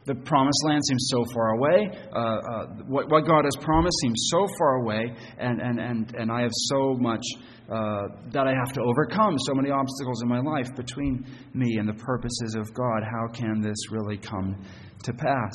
The 0.05 0.15
promised 0.15 0.63
land 0.65 0.81
seems 0.87 1.07
so 1.11 1.23
far 1.33 1.49
away. 1.49 1.89
Uh, 2.11 2.17
uh, 2.17 2.65
what, 2.87 3.11
what, 3.11 3.27
God 3.27 3.43
has 3.43 3.55
promised 3.61 3.95
seems 4.01 4.29
so 4.31 4.47
far 4.57 4.75
away, 4.75 5.13
and, 5.37 5.61
and, 5.61 5.79
and, 5.79 6.15
and 6.15 6.31
I 6.31 6.41
have 6.41 6.51
so 6.53 6.95
much 6.99 7.23
uh, 7.69 8.07
that 8.31 8.47
I 8.47 8.53
have 8.53 8.73
to 8.73 8.81
overcome, 8.81 9.35
so 9.39 9.53
many 9.53 9.69
obstacles 9.69 10.23
in 10.23 10.29
my 10.29 10.39
life 10.39 10.73
between 10.75 11.25
me 11.53 11.77
and 11.77 11.87
the 11.87 11.93
purposes 11.93 12.55
of 12.57 12.73
God. 12.73 13.03
How 13.03 13.27
can 13.31 13.61
this 13.61 13.91
really 13.91 14.17
come 14.17 14.55
to 15.03 15.13
pass? 15.13 15.53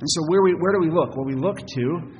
And 0.00 0.08
so, 0.08 0.20
where, 0.28 0.42
we, 0.42 0.54
where 0.54 0.72
do 0.72 0.80
we 0.80 0.90
look? 0.90 1.16
Well, 1.16 1.26
we 1.26 1.34
look 1.34 1.58
to 1.58 2.12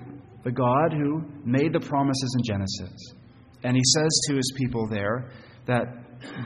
the 0.44 0.52
God 0.52 0.92
who 0.92 1.22
made 1.44 1.72
the 1.72 1.80
promises 1.80 2.36
in 2.38 2.44
Genesis. 2.44 3.14
And 3.62 3.74
he 3.74 3.82
says 3.96 4.20
to 4.28 4.36
his 4.36 4.52
people 4.56 4.86
there 4.88 5.30
that 5.66 5.86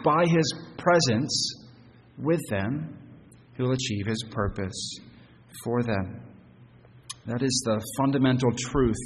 by 0.05 0.25
his 0.25 0.55
presence 0.77 1.67
with 2.17 2.41
them, 2.49 2.98
he'll 3.59 3.73
achieve 3.73 4.07
his 4.07 4.25
purpose 4.31 4.99
for 5.63 5.83
them. 5.83 6.23
That 7.27 7.43
is 7.43 7.63
the 7.67 7.85
fundamental 7.99 8.51
truth 8.57 8.97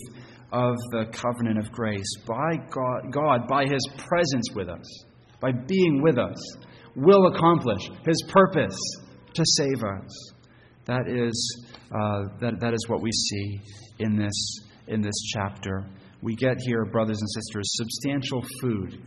of 0.53 0.77
the 0.91 1.07
covenant 1.13 1.59
of 1.59 1.73
grace. 1.73 2.07
By 2.27 2.57
God, 2.71 3.11
God, 3.11 3.49
by 3.49 3.65
His 3.65 3.85
presence 3.97 4.51
with 4.55 4.69
us, 4.69 5.05
by 5.41 5.51
being 5.51 6.03
with 6.03 6.19
us, 6.19 6.39
will 6.95 7.27
accomplish 7.35 7.83
His 8.07 8.23
purpose 8.29 8.79
to 9.35 9.45
save 9.57 9.83
us. 9.83 10.33
That 10.85 11.09
is, 11.09 11.67
uh, 11.91 12.39
that, 12.41 12.61
that 12.61 12.75
is 12.75 12.85
what 12.89 13.03
we 13.03 13.11
see 13.11 13.61
in 13.99 14.17
this, 14.17 14.61
in 14.89 15.01
this 15.01 15.15
chapter. 15.33 15.85
We 16.21 16.37
get 16.37 16.59
here, 16.61 16.85
brothers 16.85 17.19
and 17.19 17.31
sisters, 17.31 17.65
substantial 17.73 18.45
food 18.61 19.03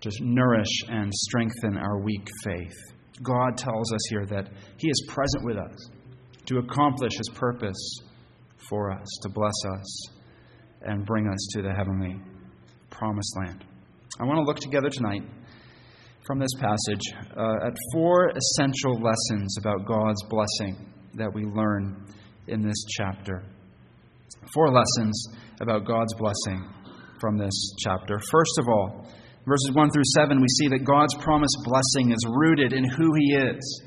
to 0.00 0.10
nourish 0.20 0.82
and 0.88 1.12
strengthen 1.14 1.78
our 1.78 2.00
weak 2.00 2.28
faith. 2.44 2.76
God 3.22 3.56
tells 3.56 3.92
us 3.92 4.00
here 4.08 4.26
that 4.26 4.48
He 4.78 4.88
is 4.88 5.06
present 5.08 5.44
with 5.44 5.56
us 5.56 5.90
to 6.46 6.58
accomplish 6.58 7.12
His 7.16 7.28
purpose 7.34 8.00
for 8.68 8.92
us, 8.92 9.06
to 9.22 9.28
bless 9.28 9.54
us 9.78 10.08
and 10.82 11.04
bring 11.04 11.28
us 11.28 11.48
to 11.52 11.62
the 11.62 11.72
heavenly 11.72 12.20
promised 12.90 13.36
land. 13.38 13.64
I 14.20 14.24
want 14.24 14.38
to 14.38 14.42
look 14.42 14.58
together 14.58 14.90
tonight 14.90 15.22
from 16.26 16.38
this 16.38 16.52
passage 16.58 17.14
uh, 17.36 17.66
at 17.66 17.74
four 17.92 18.30
essential 18.30 19.00
lessons 19.00 19.56
about 19.58 19.86
God's 19.86 20.22
blessing 20.28 20.86
that 21.14 21.32
we 21.32 21.44
learn 21.44 22.06
in 22.46 22.62
this 22.62 22.84
chapter. 22.96 23.42
Four 24.54 24.70
lessons 24.70 25.26
about 25.60 25.86
God's 25.86 26.14
blessing 26.14 26.68
from 27.20 27.36
this 27.36 27.74
chapter. 27.78 28.18
First 28.30 28.58
of 28.58 28.68
all, 28.68 29.06
verses 29.46 29.70
1 29.72 29.90
through 29.90 30.04
7, 30.14 30.40
we 30.40 30.48
see 30.48 30.68
that 30.68 30.84
God's 30.84 31.14
promised 31.16 31.56
blessing 31.64 32.12
is 32.12 32.24
rooted 32.28 32.72
in 32.72 32.84
who 32.84 33.14
He 33.14 33.34
is 33.34 33.82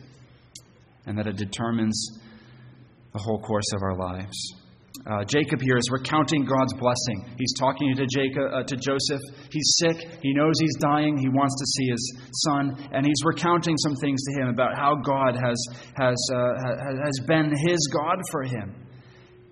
and 1.06 1.18
that 1.18 1.28
it 1.28 1.36
determines 1.36 2.20
the 3.14 3.20
whole 3.20 3.40
course 3.40 3.72
of 3.76 3.84
our 3.84 3.96
lives. 3.96 4.36
Uh, 5.06 5.24
Jacob 5.26 5.60
here 5.60 5.76
is 5.76 5.90
recounting 5.92 6.46
God's 6.46 6.74
blessing. 6.76 7.36
He's 7.38 7.54
talking 7.60 7.94
to 7.96 8.06
Jacob, 8.08 8.54
uh, 8.54 8.64
to 8.64 8.76
Joseph. 8.78 9.20
He's 9.52 9.76
sick. 9.80 9.98
He 10.22 10.34
knows 10.34 10.54
he's 10.62 10.78
dying. 10.80 11.18
He 11.18 11.28
wants 11.28 11.56
to 11.60 11.66
see 11.66 11.90
his 11.90 12.18
son, 12.46 12.90
and 12.94 13.06
he's 13.06 13.22
recounting 13.26 13.76
some 13.78 13.96
things 13.96 14.24
to 14.24 14.42
him 14.42 14.48
about 14.48 14.78
how 14.78 14.96
God 14.96 15.36
has 15.36 15.60
has 15.98 16.16
uh, 16.34 16.54
has 17.04 17.20
been 17.28 17.52
his 17.68 17.80
God 17.92 18.18
for 18.32 18.44
him. 18.44 18.76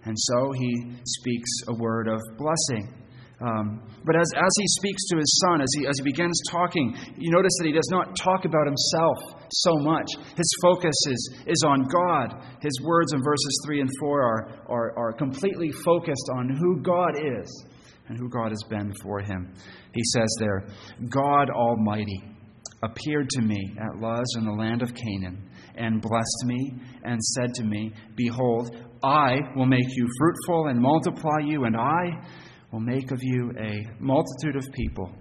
And 0.05 0.17
so 0.17 0.51
he 0.53 0.93
speaks 1.05 1.49
a 1.67 1.73
word 1.73 2.07
of 2.07 2.19
blessing. 2.37 3.00
Um, 3.41 3.81
but 4.05 4.15
as, 4.15 4.29
as 4.35 4.51
he 4.59 4.67
speaks 4.67 5.03
to 5.09 5.17
his 5.17 5.41
son, 5.43 5.61
as 5.61 5.69
he, 5.77 5.87
as 5.87 5.97
he 5.97 6.03
begins 6.03 6.39
talking, 6.49 6.95
you 7.17 7.31
notice 7.31 7.53
that 7.57 7.65
he 7.65 7.71
does 7.71 7.89
not 7.89 8.15
talk 8.21 8.45
about 8.45 8.67
himself 8.67 9.17
so 9.49 9.71
much. 9.79 10.07
His 10.37 10.51
focus 10.61 10.95
is, 11.07 11.35
is 11.47 11.63
on 11.65 11.87
God. 11.87 12.35
His 12.61 12.79
words 12.83 13.13
in 13.13 13.23
verses 13.23 13.61
3 13.65 13.81
and 13.81 13.89
4 13.99 14.21
are, 14.21 14.49
are, 14.67 14.97
are 14.97 15.13
completely 15.13 15.71
focused 15.71 16.29
on 16.35 16.49
who 16.49 16.81
God 16.81 17.15
is 17.17 17.65
and 18.07 18.17
who 18.17 18.29
God 18.29 18.49
has 18.49 18.63
been 18.69 18.93
for 19.01 19.21
him. 19.21 19.53
He 19.93 20.03
says 20.13 20.35
there, 20.39 20.67
God 21.09 21.49
Almighty 21.49 22.23
appeared 22.83 23.29
to 23.29 23.41
me 23.41 23.75
at 23.79 23.99
Luz 23.99 24.35
in 24.37 24.45
the 24.45 24.51
land 24.51 24.81
of 24.81 24.93
Canaan 24.93 25.49
and 25.75 26.01
blessed 26.01 26.45
me 26.45 26.73
and 27.03 27.21
said 27.21 27.53
to 27.55 27.63
me, 27.63 27.93
Behold, 28.15 28.75
I 29.03 29.39
will 29.55 29.65
make 29.65 29.87
you 29.95 30.07
fruitful 30.19 30.67
and 30.67 30.79
multiply 30.79 31.39
you, 31.43 31.63
and 31.63 31.75
I 31.75 32.21
will 32.71 32.79
make 32.79 33.11
of 33.11 33.19
you 33.21 33.51
a 33.59 33.85
multitude 33.99 34.55
of 34.55 34.71
people 34.73 35.11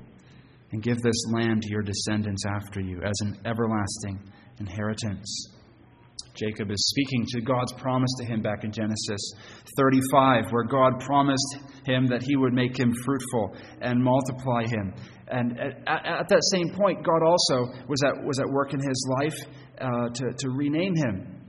and 0.73 0.83
give 0.83 0.99
this 0.99 1.25
land 1.33 1.63
to 1.63 1.69
your 1.71 1.83
descendants 1.83 2.45
after 2.47 2.81
you 2.81 3.01
as 3.03 3.15
an 3.23 3.41
everlasting 3.45 4.21
inheritance. 4.61 5.49
Jacob 6.35 6.71
is 6.71 6.89
speaking 6.89 7.27
to 7.27 7.41
God's 7.41 7.73
promise 7.75 8.11
to 8.21 8.25
him 8.25 8.41
back 8.41 8.63
in 8.63 8.71
Genesis 8.71 9.33
35, 9.77 10.51
where 10.51 10.65
God 10.65 11.01
promised 11.01 11.57
him 11.85 12.07
that 12.07 12.23
he 12.23 12.37
would 12.37 12.53
make 12.53 12.79
him 12.79 12.95
fruitful 13.05 13.57
and 13.81 14.03
multiply 14.03 14.63
him. 14.65 14.95
And 15.29 15.59
at, 15.59 16.07
at 16.07 16.29
that 16.29 16.43
same 16.53 16.73
point, 16.75 17.05
God 17.05 17.23
also 17.23 17.73
was 17.89 18.01
at, 18.05 18.25
was 18.25 18.39
at 18.39 18.49
work 18.49 18.73
in 18.73 18.81
his 18.81 19.09
life 19.21 19.37
uh, 19.81 20.09
to, 20.15 20.33
to 20.39 20.51
rename 20.51 20.95
him 20.95 21.40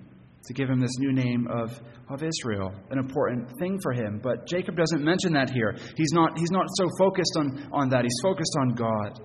to 0.46 0.54
give 0.54 0.70
him 0.70 0.80
this 0.80 0.98
new 0.98 1.14
name 1.14 1.48
of, 1.50 1.80
of 2.10 2.24
Israel, 2.24 2.74
an 2.90 2.98
important 2.98 3.50
thing 3.60 3.80
for 3.84 3.94
him. 3.94 4.20
But 4.22 4.48
Jacob 4.48 4.76
doesn't 4.76 5.04
mention 5.04 5.34
that 5.34 5.50
here. 5.50 5.76
He's 5.96 6.12
not, 6.12 6.38
he's 6.38 6.52
not 6.52 6.66
so 6.78 6.88
focused 6.98 7.34
on, 7.38 7.70
on 7.72 7.90
that, 7.90 8.04
he's 8.04 8.20
focused 8.24 8.56
on 8.60 8.70
God. 8.70 9.20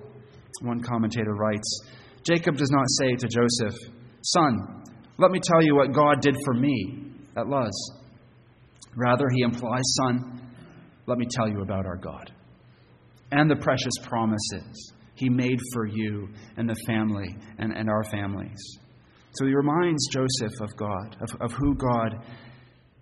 One 0.63 0.83
commentator 0.83 1.35
writes 1.35 1.81
Jacob 2.23 2.57
does 2.57 2.71
not 2.71 2.85
say 3.01 3.15
to 3.17 3.29
Joseph, 3.29 3.79
Son, 4.23 4.85
let 5.19 5.31
me 5.31 5.41
tell 5.43 5.63
you 5.63 5.75
what 5.77 5.93
God 5.93 6.21
did 6.21 6.37
for 6.45 6.55
me 6.55 7.13
at 7.37 7.47
Luz. 7.47 7.73
Rather, 8.97 9.27
he 9.35 9.43
implies, 9.43 9.83
Son, 10.03 10.41
let 11.07 11.19
me 11.19 11.27
tell 11.31 11.49
you 11.49 11.63
about 11.63 11.87
our 11.87 11.97
God 11.97 12.33
and 13.33 13.51
the 13.51 13.57
precious 13.57 13.93
promises 14.03 14.93
he 15.15 15.29
made 15.29 15.59
for 15.73 15.87
you 15.87 16.29
and 16.57 16.69
the 16.69 16.77
family 16.87 17.37
and, 17.59 17.73
and 17.73 17.89
our 17.89 18.05
families. 18.05 18.79
So 19.37 19.47
he 19.47 19.55
reminds 19.55 20.09
Joseph 20.09 20.61
of 20.61 20.77
God, 20.77 21.17
of, 21.21 21.41
of 21.41 21.53
who 21.53 21.75
God 21.75 22.25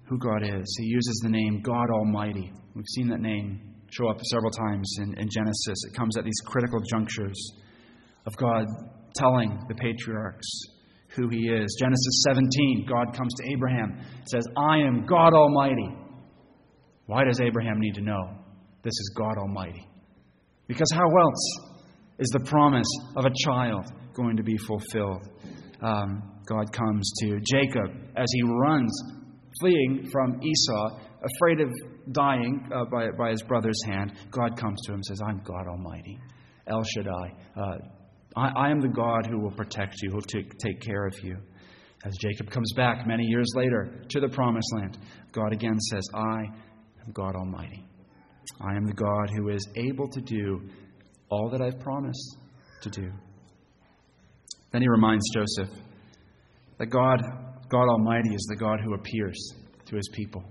who 0.06 0.18
God 0.18 0.42
is. 0.42 0.76
He 0.78 0.86
uses 0.86 1.20
the 1.22 1.30
name 1.30 1.62
God 1.62 1.90
Almighty. 1.90 2.52
We've 2.74 2.84
seen 2.94 3.08
that 3.08 3.20
name 3.20 3.74
show 3.90 4.08
up 4.08 4.20
several 4.24 4.50
times 4.50 4.96
in, 4.98 5.18
in 5.18 5.28
Genesis. 5.30 5.78
It 5.88 5.96
comes 5.96 6.16
at 6.16 6.24
these 6.24 6.40
critical 6.44 6.80
junctures 6.90 7.52
of 8.26 8.36
God 8.36 8.66
telling 9.16 9.64
the 9.68 9.74
patriarchs 9.74 10.46
who 11.08 11.28
he 11.28 11.48
is. 11.48 11.76
Genesis 11.80 12.24
17, 12.26 12.86
God 12.88 13.16
comes 13.16 13.32
to 13.34 13.52
Abraham, 13.52 14.00
says, 14.30 14.44
I 14.56 14.78
am 14.78 15.06
God 15.06 15.32
Almighty. 15.32 15.96
Why 17.06 17.24
does 17.24 17.40
Abraham 17.40 17.78
need 17.78 17.94
to 17.94 18.02
know 18.02 18.36
this 18.82 18.92
is 18.92 19.14
God 19.16 19.38
Almighty? 19.38 19.86
Because 20.66 20.90
how 20.92 21.06
else 21.06 21.58
is 22.18 22.28
the 22.30 22.44
promise 22.46 22.88
of 23.16 23.26
a 23.26 23.32
child 23.44 23.86
going 24.14 24.36
to 24.36 24.42
be 24.42 24.56
fulfilled? 24.56 25.28
Um, 25.84 26.22
God 26.46 26.72
comes 26.72 27.12
to 27.20 27.40
Jacob 27.40 27.90
as 28.16 28.26
he 28.32 28.42
runs, 28.42 29.02
fleeing 29.60 30.08
from 30.10 30.40
Esau, 30.42 30.98
afraid 31.36 31.60
of 31.60 31.70
dying 32.12 32.68
uh, 32.74 32.84
by, 32.90 33.08
by 33.18 33.30
his 33.30 33.42
brother's 33.42 33.80
hand. 33.86 34.12
God 34.30 34.58
comes 34.58 34.80
to 34.86 34.92
him 34.92 34.96
and 34.96 35.04
says, 35.04 35.20
I'm 35.26 35.42
God 35.44 35.66
Almighty, 35.68 36.18
El 36.66 36.82
Shaddai. 36.82 37.34
Uh, 37.56 37.78
I, 38.36 38.48
I, 38.56 38.70
am 38.70 38.80
the 38.80 38.88
God 38.88 39.26
who 39.26 39.40
will 39.40 39.52
protect 39.52 39.96
you, 40.02 40.10
who 40.10 40.16
will 40.16 40.22
take, 40.22 40.58
take 40.58 40.80
care 40.80 41.06
of 41.06 41.14
you. 41.22 41.36
As 42.04 42.16
Jacob 42.20 42.50
comes 42.50 42.72
back 42.74 43.06
many 43.06 43.24
years 43.24 43.50
later 43.54 44.02
to 44.10 44.20
the 44.20 44.28
promised 44.28 44.68
land, 44.74 44.98
God 45.32 45.52
again 45.52 45.78
says, 45.90 46.02
I 46.14 46.40
am 47.06 47.12
God 47.12 47.34
Almighty. 47.34 47.86
I 48.60 48.76
am 48.76 48.86
the 48.86 48.92
God 48.92 49.30
who 49.36 49.48
is 49.48 49.66
able 49.76 50.08
to 50.08 50.20
do 50.20 50.60
all 51.30 51.50
that 51.50 51.62
I've 51.62 51.80
promised 51.80 52.36
to 52.82 52.90
do. 52.90 53.10
Then 54.74 54.82
he 54.82 54.88
reminds 54.88 55.22
Joseph 55.32 55.72
that 56.78 56.86
God, 56.86 57.22
God 57.68 57.88
Almighty 57.88 58.34
is 58.34 58.44
the 58.50 58.56
God 58.56 58.80
who 58.82 58.94
appears 58.94 59.38
to 59.86 59.94
his 59.94 60.10
people, 60.12 60.42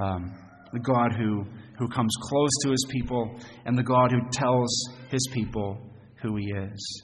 um, 0.00 0.32
the 0.72 0.78
God 0.78 1.12
who, 1.18 1.44
who 1.76 1.88
comes 1.88 2.14
close 2.28 2.50
to 2.62 2.70
his 2.70 2.86
people, 2.88 3.40
and 3.64 3.76
the 3.76 3.82
God 3.82 4.12
who 4.12 4.20
tells 4.30 4.70
his 5.10 5.26
people 5.32 5.80
who 6.22 6.36
he 6.36 6.44
is. 6.44 7.02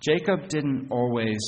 Jacob 0.00 0.48
didn't 0.50 0.88
always 0.90 1.40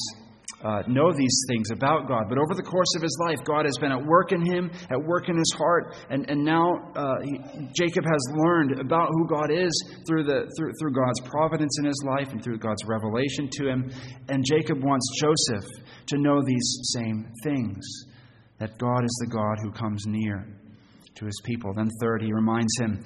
uh, 0.63 0.83
know 0.87 1.13
these 1.13 1.45
things 1.49 1.71
about 1.71 2.07
God. 2.07 2.25
But 2.29 2.39
over 2.39 2.55
the 2.55 2.63
course 2.63 2.95
of 2.97 3.03
his 3.03 3.17
life, 3.27 3.39
God 3.45 3.65
has 3.65 3.77
been 3.79 3.93
at 3.93 4.05
work 4.05 4.33
in 4.33 4.45
him, 4.45 4.71
at 4.91 5.01
work 5.03 5.29
in 5.29 5.37
his 5.37 5.53
heart, 5.57 5.95
and, 6.11 6.29
and 6.29 6.45
now 6.45 6.73
uh, 6.95 7.15
he, 7.23 7.39
Jacob 7.73 8.05
has 8.05 8.23
learned 8.37 8.81
about 8.81 9.09
who 9.11 9.27
God 9.27 9.51
is 9.51 9.73
through, 10.07 10.25
the, 10.25 10.51
through, 10.57 10.73
through 10.79 10.93
God's 10.93 11.21
providence 11.21 11.79
in 11.79 11.87
his 11.87 12.05
life 12.07 12.29
and 12.33 12.43
through 12.43 12.59
God's 12.59 12.85
revelation 12.87 13.49
to 13.53 13.69
him. 13.69 13.91
And 14.29 14.45
Jacob 14.45 14.83
wants 14.83 15.07
Joseph 15.21 15.69
to 16.09 16.19
know 16.19 16.41
these 16.45 16.93
same 16.95 17.33
things 17.45 17.85
that 18.59 18.77
God 18.79 19.05
is 19.05 19.19
the 19.25 19.31
God 19.33 19.57
who 19.63 19.73
comes 19.73 20.05
near 20.07 20.47
to 21.15 21.25
his 21.25 21.41
people. 21.45 21.73
Then, 21.75 21.89
third, 22.01 22.23
he 22.23 22.33
reminds 22.33 22.79
him 22.79 23.03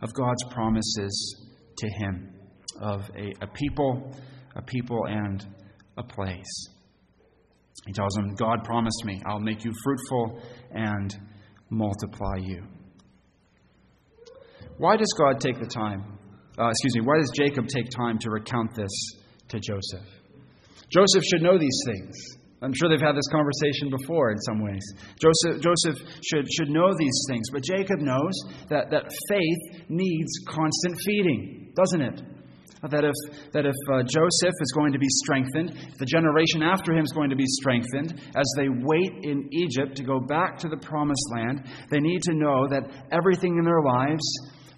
of 0.00 0.12
God's 0.14 0.44
promises 0.50 1.48
to 1.76 1.88
him 1.88 2.32
of 2.80 3.10
a, 3.16 3.32
a 3.42 3.46
people, 3.48 4.14
a 4.54 4.62
people, 4.62 5.00
and 5.08 5.44
a 5.96 6.02
place. 6.02 6.68
He 7.86 7.92
tells 7.92 8.16
him, 8.16 8.34
God 8.34 8.64
promised 8.64 9.04
me, 9.04 9.20
I'll 9.26 9.40
make 9.40 9.64
you 9.64 9.72
fruitful 9.82 10.40
and 10.70 11.14
multiply 11.70 12.36
you. 12.40 12.64
Why 14.78 14.96
does 14.96 15.12
God 15.18 15.40
take 15.40 15.58
the 15.58 15.66
time? 15.66 16.18
Uh, 16.58 16.68
excuse 16.68 16.94
me, 16.94 17.00
why 17.02 17.18
does 17.18 17.30
Jacob 17.34 17.66
take 17.66 17.90
time 17.90 18.18
to 18.18 18.30
recount 18.30 18.74
this 18.74 18.90
to 19.48 19.58
Joseph? 19.58 20.06
Joseph 20.90 21.24
should 21.24 21.42
know 21.42 21.58
these 21.58 21.80
things. 21.86 22.14
I'm 22.62 22.72
sure 22.74 22.88
they've 22.88 23.00
had 23.00 23.16
this 23.16 23.26
conversation 23.32 23.90
before 23.90 24.30
in 24.30 24.38
some 24.38 24.62
ways. 24.62 24.84
Joseph, 25.18 25.60
Joseph 25.60 25.98
should, 26.22 26.46
should 26.52 26.68
know 26.70 26.94
these 26.96 27.24
things, 27.28 27.50
but 27.50 27.64
Jacob 27.64 27.98
knows 27.98 28.32
that, 28.68 28.90
that 28.90 29.10
faith 29.28 29.88
needs 29.88 30.30
constant 30.46 31.00
feeding, 31.04 31.72
doesn't 31.74 32.00
it? 32.02 32.22
That 32.90 33.04
if, 33.04 33.52
that 33.52 33.64
if 33.64 33.74
uh, 33.92 34.02
Joseph 34.02 34.54
is 34.60 34.72
going 34.74 34.92
to 34.92 34.98
be 34.98 35.08
strengthened, 35.08 35.78
the 35.98 36.06
generation 36.06 36.62
after 36.62 36.92
him 36.92 37.04
is 37.04 37.12
going 37.12 37.30
to 37.30 37.36
be 37.36 37.46
strengthened, 37.46 38.20
as 38.34 38.52
they 38.56 38.68
wait 38.68 39.12
in 39.22 39.48
Egypt 39.52 39.96
to 39.96 40.02
go 40.02 40.18
back 40.18 40.58
to 40.58 40.68
the 40.68 40.76
promised 40.76 41.26
land, 41.32 41.64
they 41.90 42.00
need 42.00 42.22
to 42.22 42.34
know 42.34 42.66
that 42.68 42.90
everything 43.12 43.56
in 43.58 43.64
their 43.64 43.82
lives 43.82 44.24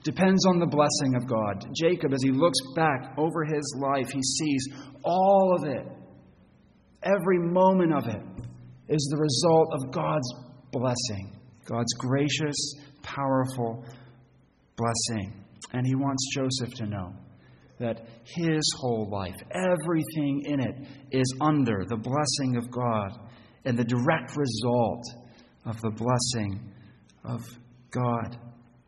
depends 0.04 0.44
on 0.46 0.58
the 0.58 0.66
blessing 0.66 1.16
of 1.16 1.26
God. 1.26 1.64
Jacob, 1.74 2.12
as 2.12 2.22
he 2.22 2.30
looks 2.30 2.58
back 2.76 3.14
over 3.16 3.44
his 3.44 3.74
life, 3.80 4.10
he 4.10 4.22
sees 4.22 4.68
all 5.02 5.56
of 5.58 5.66
it, 5.66 5.86
every 7.02 7.38
moment 7.38 7.94
of 7.94 8.06
it, 8.06 8.22
is 8.88 9.08
the 9.10 9.16
result 9.16 9.68
of 9.72 9.90
God's 9.90 10.30
blessing, 10.72 11.38
God's 11.64 11.92
gracious, 11.94 12.56
powerful 13.02 13.82
blessing. 14.76 15.42
And 15.72 15.86
he 15.86 15.94
wants 15.94 16.28
Joseph 16.34 16.74
to 16.74 16.86
know 16.86 17.14
that 17.78 18.06
his 18.24 18.62
whole 18.78 19.08
life, 19.10 19.34
everything 19.52 20.42
in 20.46 20.60
it, 20.60 20.76
is 21.10 21.34
under 21.40 21.84
the 21.88 21.96
blessing 21.96 22.56
of 22.56 22.70
God 22.70 23.18
and 23.64 23.78
the 23.78 23.84
direct 23.84 24.36
result 24.36 25.04
of 25.64 25.80
the 25.80 25.90
blessing 25.90 26.72
of 27.24 27.40
God. 27.90 28.38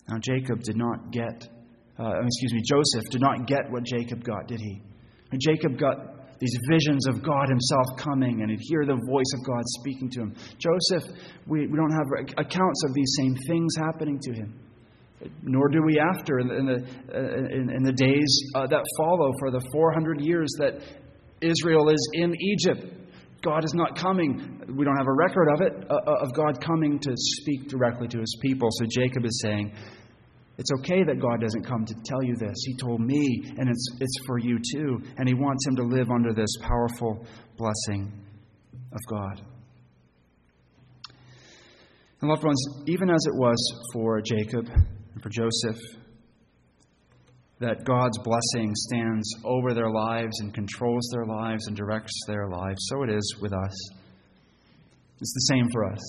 Now, 0.08 0.18
Jacob 0.18 0.62
did 0.62 0.76
not 0.76 1.10
get, 1.10 1.48
uh, 1.98 2.22
excuse 2.24 2.52
me, 2.52 2.62
Joseph 2.64 3.10
did 3.10 3.20
not 3.20 3.46
get 3.46 3.70
what 3.70 3.84
Jacob 3.84 4.22
got, 4.22 4.46
did 4.46 4.60
he? 4.60 4.82
And 5.32 5.40
Jacob 5.40 5.78
got 5.78 6.38
these 6.38 6.56
visions 6.70 7.08
of 7.08 7.22
God 7.22 7.48
Himself 7.48 7.86
coming, 7.98 8.42
and 8.42 8.50
he'd 8.50 8.60
hear 8.60 8.84
the 8.84 9.00
voice 9.08 9.32
of 9.34 9.44
God 9.44 9.62
speaking 9.80 10.10
to 10.10 10.20
him. 10.20 10.34
Joseph, 10.58 11.10
we, 11.46 11.66
we 11.66 11.76
don't 11.76 11.90
have 11.90 12.36
accounts 12.36 12.84
of 12.84 12.94
these 12.94 13.16
same 13.18 13.34
things 13.48 13.74
happening 13.76 14.20
to 14.20 14.32
him 14.34 14.65
nor 15.42 15.68
do 15.68 15.82
we 15.84 15.98
after 15.98 16.38
in 16.38 16.48
the, 16.48 16.54
in 16.54 16.66
the, 16.66 17.54
in, 17.54 17.70
in 17.76 17.82
the 17.82 17.92
days 17.92 18.52
uh, 18.54 18.66
that 18.66 18.82
follow 18.98 19.32
for 19.38 19.50
the 19.50 19.60
400 19.72 20.20
years 20.20 20.48
that 20.58 20.80
Israel 21.40 21.88
is 21.88 22.10
in 22.14 22.34
Egypt. 22.34 22.84
God 23.42 23.64
is 23.64 23.74
not 23.74 23.96
coming. 23.96 24.60
We 24.76 24.84
don't 24.84 24.96
have 24.96 25.06
a 25.06 25.12
record 25.12 25.48
of 25.54 25.60
it, 25.60 25.72
uh, 25.90 25.94
uh, 25.94 26.24
of 26.24 26.34
God 26.34 26.60
coming 26.60 26.98
to 26.98 27.12
speak 27.14 27.68
directly 27.68 28.08
to 28.08 28.18
his 28.18 28.36
people. 28.40 28.68
So 28.72 28.86
Jacob 28.90 29.24
is 29.24 29.40
saying, 29.42 29.72
It's 30.58 30.70
okay 30.80 31.04
that 31.04 31.20
God 31.20 31.40
doesn't 31.40 31.64
come 31.64 31.84
to 31.84 31.94
tell 32.04 32.22
you 32.22 32.34
this. 32.36 32.56
He 32.64 32.76
told 32.78 33.00
me, 33.00 33.42
and 33.58 33.68
it's, 33.68 33.88
it's 34.00 34.26
for 34.26 34.38
you 34.38 34.58
too. 34.74 35.00
And 35.18 35.28
he 35.28 35.34
wants 35.34 35.66
him 35.66 35.76
to 35.76 35.82
live 35.82 36.10
under 36.10 36.32
this 36.32 36.50
powerful 36.62 37.24
blessing 37.56 38.12
of 38.92 39.00
God. 39.08 39.42
And 42.20 42.30
loved 42.30 42.44
ones, 42.44 42.64
even 42.86 43.10
as 43.10 43.24
it 43.26 43.34
was 43.34 43.90
for 43.92 44.22
Jacob, 44.22 44.66
and 45.16 45.22
for 45.22 45.30
Joseph, 45.30 45.80
that 47.58 47.84
God's 47.86 48.18
blessing 48.18 48.70
stands 48.74 49.26
over 49.46 49.72
their 49.72 49.90
lives 49.90 50.40
and 50.40 50.52
controls 50.52 51.08
their 51.10 51.24
lives 51.24 51.66
and 51.68 51.74
directs 51.74 52.12
their 52.26 52.50
lives. 52.50 52.76
So 52.90 53.02
it 53.02 53.08
is 53.08 53.36
with 53.40 53.54
us. 53.54 53.90
It's 55.18 55.32
the 55.32 55.54
same 55.54 55.66
for 55.72 55.90
us. 55.90 56.02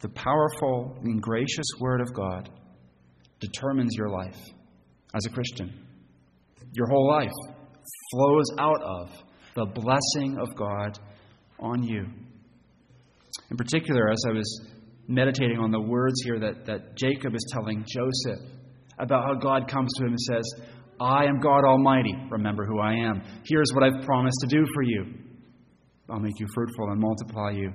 The 0.00 0.10
powerful 0.10 0.94
and 1.04 1.22
gracious 1.22 1.64
Word 1.80 2.02
of 2.02 2.12
God 2.12 2.50
determines 3.40 3.94
your 3.96 4.10
life 4.10 4.38
as 5.14 5.24
a 5.24 5.30
Christian. 5.30 5.72
Your 6.72 6.88
whole 6.88 7.08
life 7.08 7.32
flows 8.12 8.44
out 8.58 8.82
of 8.82 9.10
the 9.54 9.64
blessing 9.64 10.36
of 10.38 10.54
God 10.54 10.98
on 11.58 11.82
you. 11.82 12.04
In 13.50 13.56
particular, 13.56 14.10
as 14.10 14.22
I 14.28 14.32
was 14.32 14.66
meditating 15.08 15.58
on 15.58 15.70
the 15.70 15.80
words 15.80 16.14
here 16.24 16.38
that, 16.40 16.66
that 16.66 16.96
Jacob 16.96 17.34
is 17.34 17.44
telling 17.52 17.84
Joseph 17.86 18.44
about 18.98 19.24
how 19.24 19.34
God 19.34 19.68
comes 19.70 19.92
to 19.98 20.04
him 20.04 20.10
and 20.10 20.20
says, 20.20 20.44
I 21.00 21.24
am 21.24 21.40
God 21.40 21.64
Almighty. 21.64 22.14
Remember 22.30 22.64
who 22.64 22.80
I 22.80 22.92
am. 22.92 23.22
Here's 23.44 23.70
what 23.74 23.84
I've 23.84 24.04
promised 24.04 24.38
to 24.40 24.46
do 24.46 24.64
for 24.74 24.82
you 24.82 25.04
I'll 26.08 26.20
make 26.20 26.38
you 26.38 26.46
fruitful 26.54 26.90
and 26.90 27.00
multiply 27.00 27.50
you. 27.50 27.72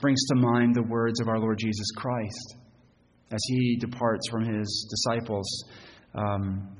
Brings 0.00 0.22
to 0.28 0.36
mind 0.36 0.74
the 0.74 0.82
words 0.82 1.20
of 1.20 1.28
our 1.28 1.38
Lord 1.38 1.58
Jesus 1.58 1.86
Christ 1.96 2.56
as 3.30 3.40
he 3.48 3.76
departs 3.76 4.28
from 4.30 4.44
his 4.44 4.86
disciples. 4.90 5.46
Um, 6.14 6.76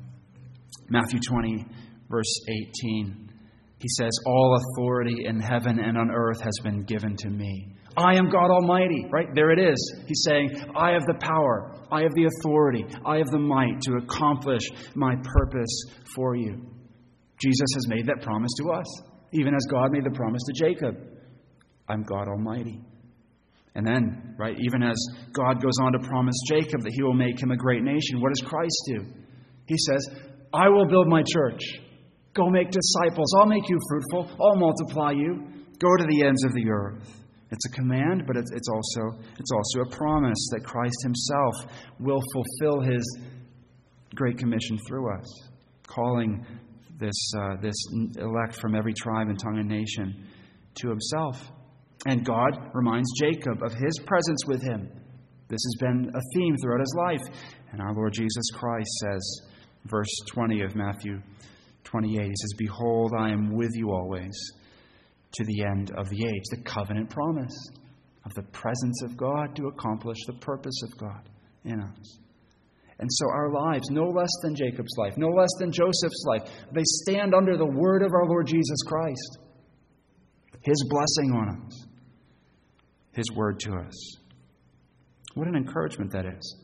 Matthew 0.88 1.20
20, 1.28 1.66
verse 2.09 2.40
18. 2.85 3.30
He 3.78 3.88
says, 3.98 4.12
All 4.26 4.59
authority 4.59 5.24
in 5.26 5.40
heaven 5.40 5.78
and 5.78 5.98
on 5.98 6.11
earth 6.11 6.40
has 6.40 6.54
been 6.62 6.85
given 6.85 7.16
to 7.16 7.28
me. 7.28 7.75
I 7.96 8.16
am 8.16 8.28
God 8.28 8.50
Almighty, 8.50 9.06
right? 9.11 9.28
There 9.35 9.50
it 9.50 9.59
is. 9.59 10.02
He's 10.06 10.22
saying, 10.26 10.50
I 10.76 10.92
have 10.92 11.06
the 11.06 11.18
power, 11.20 11.72
I 11.90 12.02
have 12.02 12.14
the 12.14 12.26
authority, 12.26 12.85
I 13.04 13.16
have 13.16 13.28
the 13.28 13.38
might 13.38 13.80
to 13.82 13.94
accomplish 13.94 14.62
my 14.94 15.14
purpose 15.22 15.85
for 16.14 16.37
you. 16.37 16.61
Jesus 17.40 17.68
has 17.74 17.88
made 17.88 18.06
that 18.06 18.22
promise 18.22 18.52
to 18.59 18.70
us, 18.72 19.02
even 19.32 19.54
as 19.54 19.66
God 19.70 19.92
made 19.92 20.04
the 20.04 20.16
promise 20.16 20.42
to 20.44 20.64
Jacob 20.64 20.96
I'm 21.88 22.02
God 22.02 22.28
Almighty. 22.28 22.80
And 23.74 23.87
then, 23.87 24.35
right, 24.38 24.56
even 24.59 24.82
as 24.82 24.96
God 25.32 25.62
goes 25.62 25.74
on 25.82 25.92
to 25.92 25.98
promise 25.98 26.35
Jacob 26.48 26.80
that 26.82 26.92
he 26.92 27.02
will 27.02 27.14
make 27.14 27.40
him 27.40 27.50
a 27.50 27.56
great 27.56 27.82
nation, 27.82 28.20
what 28.20 28.30
does 28.30 28.48
Christ 28.48 28.76
do? 28.87 29.04
He 29.66 29.76
says, 29.76 30.09
I 30.52 30.68
will 30.68 30.87
build 30.87 31.09
my 31.09 31.22
church. 31.22 31.61
Go 32.35 32.48
make 32.48 32.70
disciples. 32.70 33.32
I'll 33.38 33.46
make 33.46 33.68
you 33.68 33.78
fruitful. 33.88 34.30
I'll 34.40 34.56
multiply 34.56 35.12
you. 35.12 35.46
Go 35.78 35.96
to 35.98 36.06
the 36.09 36.24
ends 36.26 36.44
of 36.44 36.54
the 36.54 36.70
earth. 36.70 37.25
It's 37.50 37.64
a 37.66 37.70
command, 37.70 38.24
but 38.26 38.37
it's, 38.37 38.50
it's, 38.52 38.68
also, 38.68 39.18
it's 39.38 39.50
also 39.52 39.80
a 39.88 39.96
promise 39.96 40.48
that 40.52 40.64
Christ 40.64 40.96
Himself 41.02 41.54
will 42.00 42.20
fulfill 42.32 42.80
His 42.80 43.18
Great 44.14 44.38
Commission 44.38 44.78
through 44.88 45.14
us, 45.16 45.48
calling 45.87 46.44
this, 46.98 47.32
uh, 47.38 47.56
this 47.61 47.76
elect 48.18 48.61
from 48.61 48.74
every 48.74 48.94
tribe 48.94 49.28
and 49.28 49.38
tongue 49.38 49.59
and 49.59 49.68
nation 49.68 50.26
to 50.76 50.88
Himself. 50.88 51.52
And 52.06 52.24
God 52.24 52.70
reminds 52.74 53.09
Jacob 53.20 53.62
of 53.62 53.72
His 53.72 53.98
presence 54.04 54.44
with 54.46 54.62
him. 54.62 54.88
This 55.48 55.61
has 55.62 55.76
been 55.80 56.11
a 56.12 56.20
theme 56.35 56.56
throughout 56.56 56.80
his 56.80 56.94
life. 56.98 57.38
And 57.70 57.80
our 57.80 57.94
Lord 57.94 58.12
Jesus 58.12 58.50
Christ 58.54 58.90
says, 59.02 59.40
verse 59.85 60.11
20 60.32 60.62
of 60.62 60.74
Matthew 60.74 61.20
28, 61.85 62.24
He 62.24 62.28
says, 62.28 62.54
Behold, 62.59 63.12
I 63.16 63.30
am 63.30 63.54
with 63.54 63.70
you 63.74 63.92
always 63.92 64.35
to 65.32 65.44
the 65.44 65.64
end 65.64 65.90
of 65.96 66.08
the 66.08 66.26
age. 66.26 66.42
The 66.50 66.62
covenant 66.62 67.10
promise 67.10 67.56
of 68.24 68.34
the 68.34 68.42
presence 68.52 69.02
of 69.02 69.16
God 69.16 69.54
to 69.56 69.68
accomplish 69.68 70.18
the 70.26 70.34
purpose 70.34 70.82
of 70.82 70.98
God 70.98 71.28
in 71.64 71.80
us. 71.80 72.18
And 72.98 73.08
so 73.12 73.26
our 73.30 73.50
lives, 73.50 73.88
no 73.90 74.08
less 74.08 74.30
than 74.42 74.54
Jacob's 74.54 74.96
life, 74.96 75.14
no 75.16 75.28
less 75.28 75.50
than 75.58 75.70
Joseph's 75.70 76.24
life, 76.26 76.42
they 76.72 76.82
stand 76.84 77.34
under 77.34 77.56
the 77.56 77.66
word 77.66 78.02
of 78.02 78.12
our 78.12 78.26
Lord 78.26 78.46
Jesus 78.46 78.82
Christ. 78.86 79.38
His 80.62 80.84
blessing 80.88 81.32
on 81.32 81.62
us, 81.66 81.86
His 83.12 83.30
word 83.32 83.60
to 83.60 83.74
us. 83.74 84.16
What 85.34 85.46
an 85.46 85.56
encouragement 85.56 86.10
that 86.12 86.24
is 86.24 86.56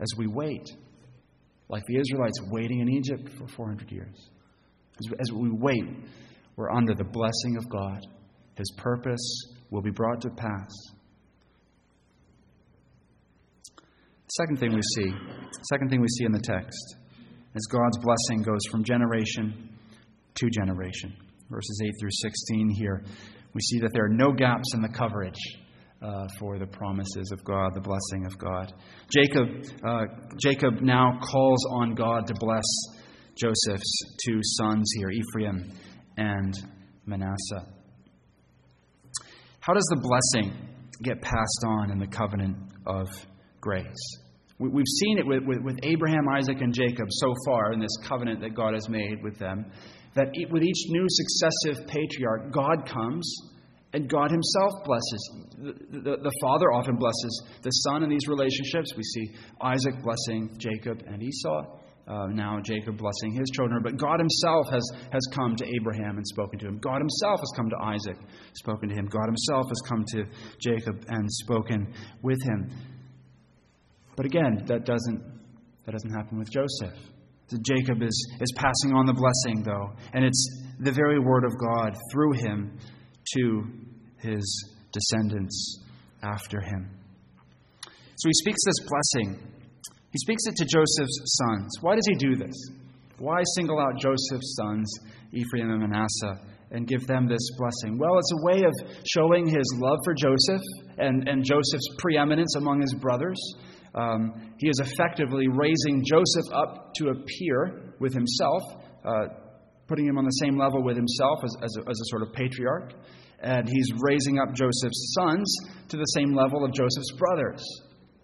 as 0.00 0.08
we 0.16 0.26
wait, 0.26 0.66
like 1.68 1.84
the 1.86 1.98
Israelites 1.98 2.40
waiting 2.50 2.80
in 2.80 2.88
Egypt 2.88 3.28
for 3.38 3.46
400 3.46 3.92
years. 3.92 4.30
As 5.20 5.32
we 5.32 5.50
wait 5.50 5.84
we're 6.56 6.70
under 6.70 6.94
the 6.94 7.04
blessing 7.04 7.56
of 7.56 7.68
God 7.68 8.06
his 8.56 8.70
purpose 8.76 9.52
will 9.70 9.82
be 9.82 9.90
brought 9.90 10.20
to 10.22 10.30
pass. 10.30 10.70
Second 14.28 14.58
thing 14.58 14.72
we 14.72 14.82
see, 14.96 15.12
second 15.70 15.90
thing 15.90 16.00
we 16.00 16.08
see 16.08 16.24
in 16.24 16.32
the 16.32 16.40
text 16.40 16.96
is 17.54 17.66
God's 17.70 17.98
blessing 17.98 18.42
goes 18.42 18.60
from 18.70 18.84
generation 18.84 19.70
to 20.36 20.50
generation. 20.50 21.14
Verses 21.50 21.80
8 21.84 21.92
through 22.00 22.10
16 22.10 22.70
here, 22.70 23.04
we 23.52 23.60
see 23.60 23.78
that 23.80 23.90
there 23.92 24.04
are 24.04 24.08
no 24.08 24.32
gaps 24.32 24.74
in 24.74 24.82
the 24.82 24.88
coverage 24.88 25.38
uh, 26.02 26.26
for 26.38 26.58
the 26.58 26.66
promises 26.66 27.30
of 27.32 27.44
God, 27.44 27.74
the 27.74 27.80
blessing 27.80 28.26
of 28.26 28.36
God. 28.38 28.72
Jacob, 29.12 29.48
uh, 29.86 30.06
Jacob 30.38 30.80
now 30.80 31.20
calls 31.22 31.64
on 31.70 31.94
God 31.94 32.26
to 32.26 32.34
bless 32.40 32.64
Joseph's 33.36 34.16
two 34.26 34.40
sons 34.42 34.90
here, 34.96 35.10
Ephraim 35.10 35.72
and 36.16 36.54
Manasseh. 37.06 37.66
How 39.60 39.72
does 39.72 39.86
the 39.90 40.00
blessing 40.00 40.52
get 41.02 41.20
passed 41.22 41.64
on 41.66 41.90
in 41.90 41.98
the 41.98 42.06
covenant 42.06 42.56
of 42.86 43.08
grace? 43.60 44.18
We've 44.58 44.84
seen 45.00 45.18
it 45.18 45.26
with, 45.26 45.42
with, 45.42 45.78
Abraham, 45.82 46.28
Isaac, 46.28 46.60
and 46.60 46.72
Jacob 46.72 47.08
so 47.10 47.34
far 47.44 47.72
in 47.72 47.80
this 47.80 47.96
covenant 48.04 48.40
that 48.42 48.54
God 48.54 48.74
has 48.74 48.88
made 48.88 49.22
with 49.22 49.38
them, 49.38 49.66
that 50.14 50.28
with 50.50 50.62
each 50.62 50.84
new 50.88 51.06
successive 51.08 51.88
patriarch, 51.88 52.52
God 52.52 52.88
comes 52.88 53.34
and 53.94 54.08
God 54.08 54.30
Himself 54.30 54.72
blesses. 54.84 55.30
The, 55.58 56.18
the, 56.22 56.38
Father 56.40 56.72
often 56.72 56.96
blesses 56.96 57.42
the 57.62 57.70
Son 57.70 58.02
in 58.02 58.10
these 58.10 58.28
relationships. 58.28 58.92
We 58.96 59.02
see 59.02 59.34
Isaac 59.60 60.02
blessing 60.02 60.56
Jacob 60.58 61.02
and 61.06 61.22
Esau. 61.22 61.78
Uh, 62.06 62.26
now 62.26 62.60
Jacob 62.62 62.98
blessing 62.98 63.32
his 63.32 63.48
children, 63.54 63.80
but 63.82 63.96
God 63.96 64.20
Himself 64.20 64.66
has, 64.70 64.84
has 65.10 65.22
come 65.32 65.56
to 65.56 65.64
Abraham 65.80 66.18
and 66.18 66.26
spoken 66.26 66.58
to 66.58 66.66
him. 66.66 66.78
God 66.78 66.98
Himself 66.98 67.40
has 67.40 67.52
come 67.56 67.70
to 67.70 67.76
Isaac, 67.82 68.18
spoken 68.54 68.90
to 68.90 68.94
him. 68.94 69.06
God 69.06 69.26
Himself 69.26 69.64
has 69.68 69.80
come 69.88 70.04
to 70.08 70.24
Jacob 70.60 71.02
and 71.08 71.32
spoken 71.32 71.94
with 72.22 72.38
him. 72.42 72.70
But 74.16 74.26
again, 74.26 74.64
that 74.66 74.84
doesn't, 74.84 75.22
that 75.86 75.92
doesn't 75.92 76.12
happen 76.14 76.38
with 76.38 76.50
Joseph. 76.50 76.98
So 77.48 77.56
Jacob 77.62 78.02
is, 78.02 78.36
is 78.40 78.52
passing 78.56 78.94
on 78.94 79.06
the 79.06 79.12
blessing, 79.12 79.62
though, 79.62 79.92
and 80.12 80.24
it's 80.24 80.64
the 80.80 80.92
very 80.92 81.18
word 81.18 81.44
of 81.44 81.52
God 81.58 81.96
through 82.12 82.32
him 82.34 82.78
to 83.36 83.64
his 84.18 84.74
descendants 84.92 85.82
after 86.22 86.60
him. 86.60 86.90
So 88.16 88.28
he 88.28 88.32
speaks 88.34 88.60
this 88.64 88.88
blessing. 88.88 89.50
He 90.14 90.18
speaks 90.18 90.44
it 90.46 90.54
to 90.58 90.64
Joseph's 90.64 91.38
sons. 91.42 91.72
Why 91.80 91.96
does 91.96 92.06
he 92.06 92.14
do 92.14 92.36
this? 92.36 92.54
Why 93.18 93.42
single 93.56 93.80
out 93.80 93.98
Joseph's 93.98 94.54
sons, 94.54 94.88
Ephraim 95.32 95.72
and 95.72 95.80
Manasseh, 95.80 96.40
and 96.70 96.86
give 96.86 97.04
them 97.08 97.26
this 97.26 97.44
blessing? 97.58 97.98
Well, 97.98 98.16
it's 98.20 98.30
a 98.30 98.44
way 98.44 98.62
of 98.62 98.72
showing 99.12 99.48
his 99.48 99.66
love 99.76 99.98
for 100.04 100.14
Joseph 100.14 100.62
and, 100.98 101.28
and 101.28 101.44
Joseph's 101.44 101.88
preeminence 101.98 102.54
among 102.54 102.80
his 102.80 102.94
brothers. 102.94 103.36
Um, 103.96 104.52
he 104.58 104.68
is 104.68 104.78
effectively 104.78 105.48
raising 105.48 106.04
Joseph 106.08 106.54
up 106.54 106.94
to 106.98 107.08
a 107.08 107.14
peer 107.14 107.94
with 107.98 108.14
himself, 108.14 108.62
uh, 109.04 109.34
putting 109.88 110.06
him 110.06 110.16
on 110.16 110.24
the 110.24 110.38
same 110.44 110.56
level 110.56 110.80
with 110.84 110.96
himself 110.96 111.40
as, 111.42 111.56
as, 111.60 111.76
a, 111.76 111.90
as 111.90 112.00
a 112.00 112.06
sort 112.10 112.22
of 112.22 112.32
patriarch. 112.32 112.92
And 113.42 113.68
he's 113.68 113.90
raising 113.98 114.38
up 114.38 114.54
Joseph's 114.54 115.16
sons 115.18 115.56
to 115.88 115.96
the 115.96 116.06
same 116.14 116.36
level 116.36 116.64
of 116.64 116.72
Joseph's 116.72 117.10
brothers 117.18 117.66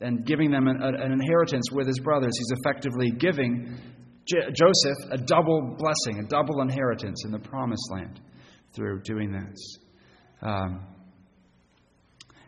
and 0.01 0.25
giving 0.25 0.51
them 0.51 0.67
an, 0.69 0.83
an 0.83 1.13
inheritance 1.13 1.71
with 1.73 1.87
his 1.87 1.99
brothers. 2.01 2.33
He's 2.37 2.59
effectively 2.61 3.11
giving 3.11 3.79
J- 4.27 4.51
Joseph 4.53 4.97
a 5.11 5.19
double 5.19 5.77
blessing, 5.79 6.25
a 6.25 6.29
double 6.29 6.61
inheritance 6.61 7.25
in 7.25 7.33
the 7.33 7.39
promised 7.39 7.91
land 7.93 8.21
through 8.75 9.03
doing 9.03 9.33
this. 9.33 9.79
Um, 10.43 10.87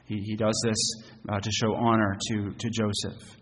he, 0.07 0.19
he 0.19 0.37
does 0.37 0.61
this 0.65 1.13
uh, 1.29 1.41
to 1.41 1.51
show 1.51 1.75
honor 1.75 2.17
to, 2.29 2.53
to 2.53 2.71
Joseph. 2.71 3.37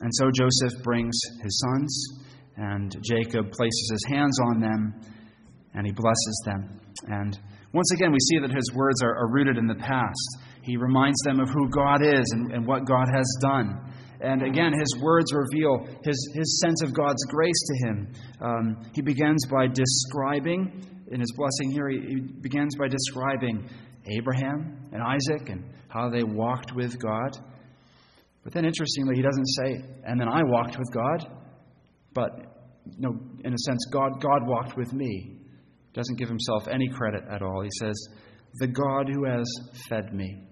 And 0.00 0.10
so 0.14 0.30
Joseph 0.34 0.82
brings 0.82 1.18
his 1.42 1.60
sons, 1.60 2.08
and 2.56 2.96
Jacob 3.04 3.50
places 3.52 3.90
his 3.92 4.04
hands 4.08 4.38
on 4.40 4.60
them, 4.60 5.00
and 5.74 5.86
he 5.86 5.92
blesses 5.92 6.42
them. 6.44 6.80
And 7.06 7.38
once 7.72 7.92
again, 7.92 8.12
we 8.12 8.18
see 8.20 8.38
that 8.40 8.50
his 8.50 8.72
words 8.74 9.02
are, 9.02 9.16
are 9.16 9.32
rooted 9.32 9.56
in 9.56 9.66
the 9.66 9.74
past. 9.74 10.38
He 10.64 10.76
reminds 10.76 11.20
them 11.24 11.40
of 11.40 11.48
who 11.50 11.68
God 11.68 12.02
is 12.02 12.24
and, 12.32 12.52
and 12.52 12.66
what 12.66 12.86
God 12.86 13.06
has 13.14 13.36
done. 13.40 13.92
And 14.20 14.42
again, 14.42 14.72
his 14.72 15.02
words 15.02 15.32
reveal 15.34 15.86
his, 16.02 16.32
his 16.34 16.60
sense 16.64 16.82
of 16.82 16.94
God's 16.94 17.22
grace 17.26 17.62
to 17.66 17.88
him. 17.88 18.12
Um, 18.40 18.90
he 18.94 19.02
begins 19.02 19.44
by 19.46 19.66
describing, 19.66 20.82
in 21.10 21.20
his 21.20 21.32
blessing 21.36 21.70
here, 21.70 21.90
he, 21.90 21.98
he 22.08 22.16
begins 22.40 22.76
by 22.76 22.88
describing 22.88 23.68
Abraham 24.06 24.88
and 24.92 25.02
Isaac 25.02 25.50
and 25.50 25.64
how 25.88 26.08
they 26.08 26.22
walked 26.22 26.74
with 26.74 26.98
God. 26.98 27.36
But 28.42 28.54
then, 28.54 28.64
interestingly, 28.64 29.16
he 29.16 29.22
doesn't 29.22 29.46
say, 29.46 29.84
and 30.06 30.18
then 30.18 30.28
I 30.28 30.42
walked 30.44 30.78
with 30.78 30.90
God, 30.92 31.26
but 32.14 32.30
no, 32.98 33.18
in 33.44 33.52
a 33.52 33.58
sense, 33.58 33.86
God, 33.92 34.22
God 34.22 34.46
walked 34.46 34.76
with 34.76 34.92
me. 34.92 35.40
Doesn't 35.92 36.18
give 36.18 36.28
himself 36.28 36.66
any 36.68 36.88
credit 36.88 37.22
at 37.30 37.42
all. 37.42 37.62
He 37.62 37.70
says, 37.78 37.94
the 38.54 38.66
God 38.66 39.08
who 39.12 39.24
has 39.24 39.46
fed 39.88 40.14
me. 40.14 40.42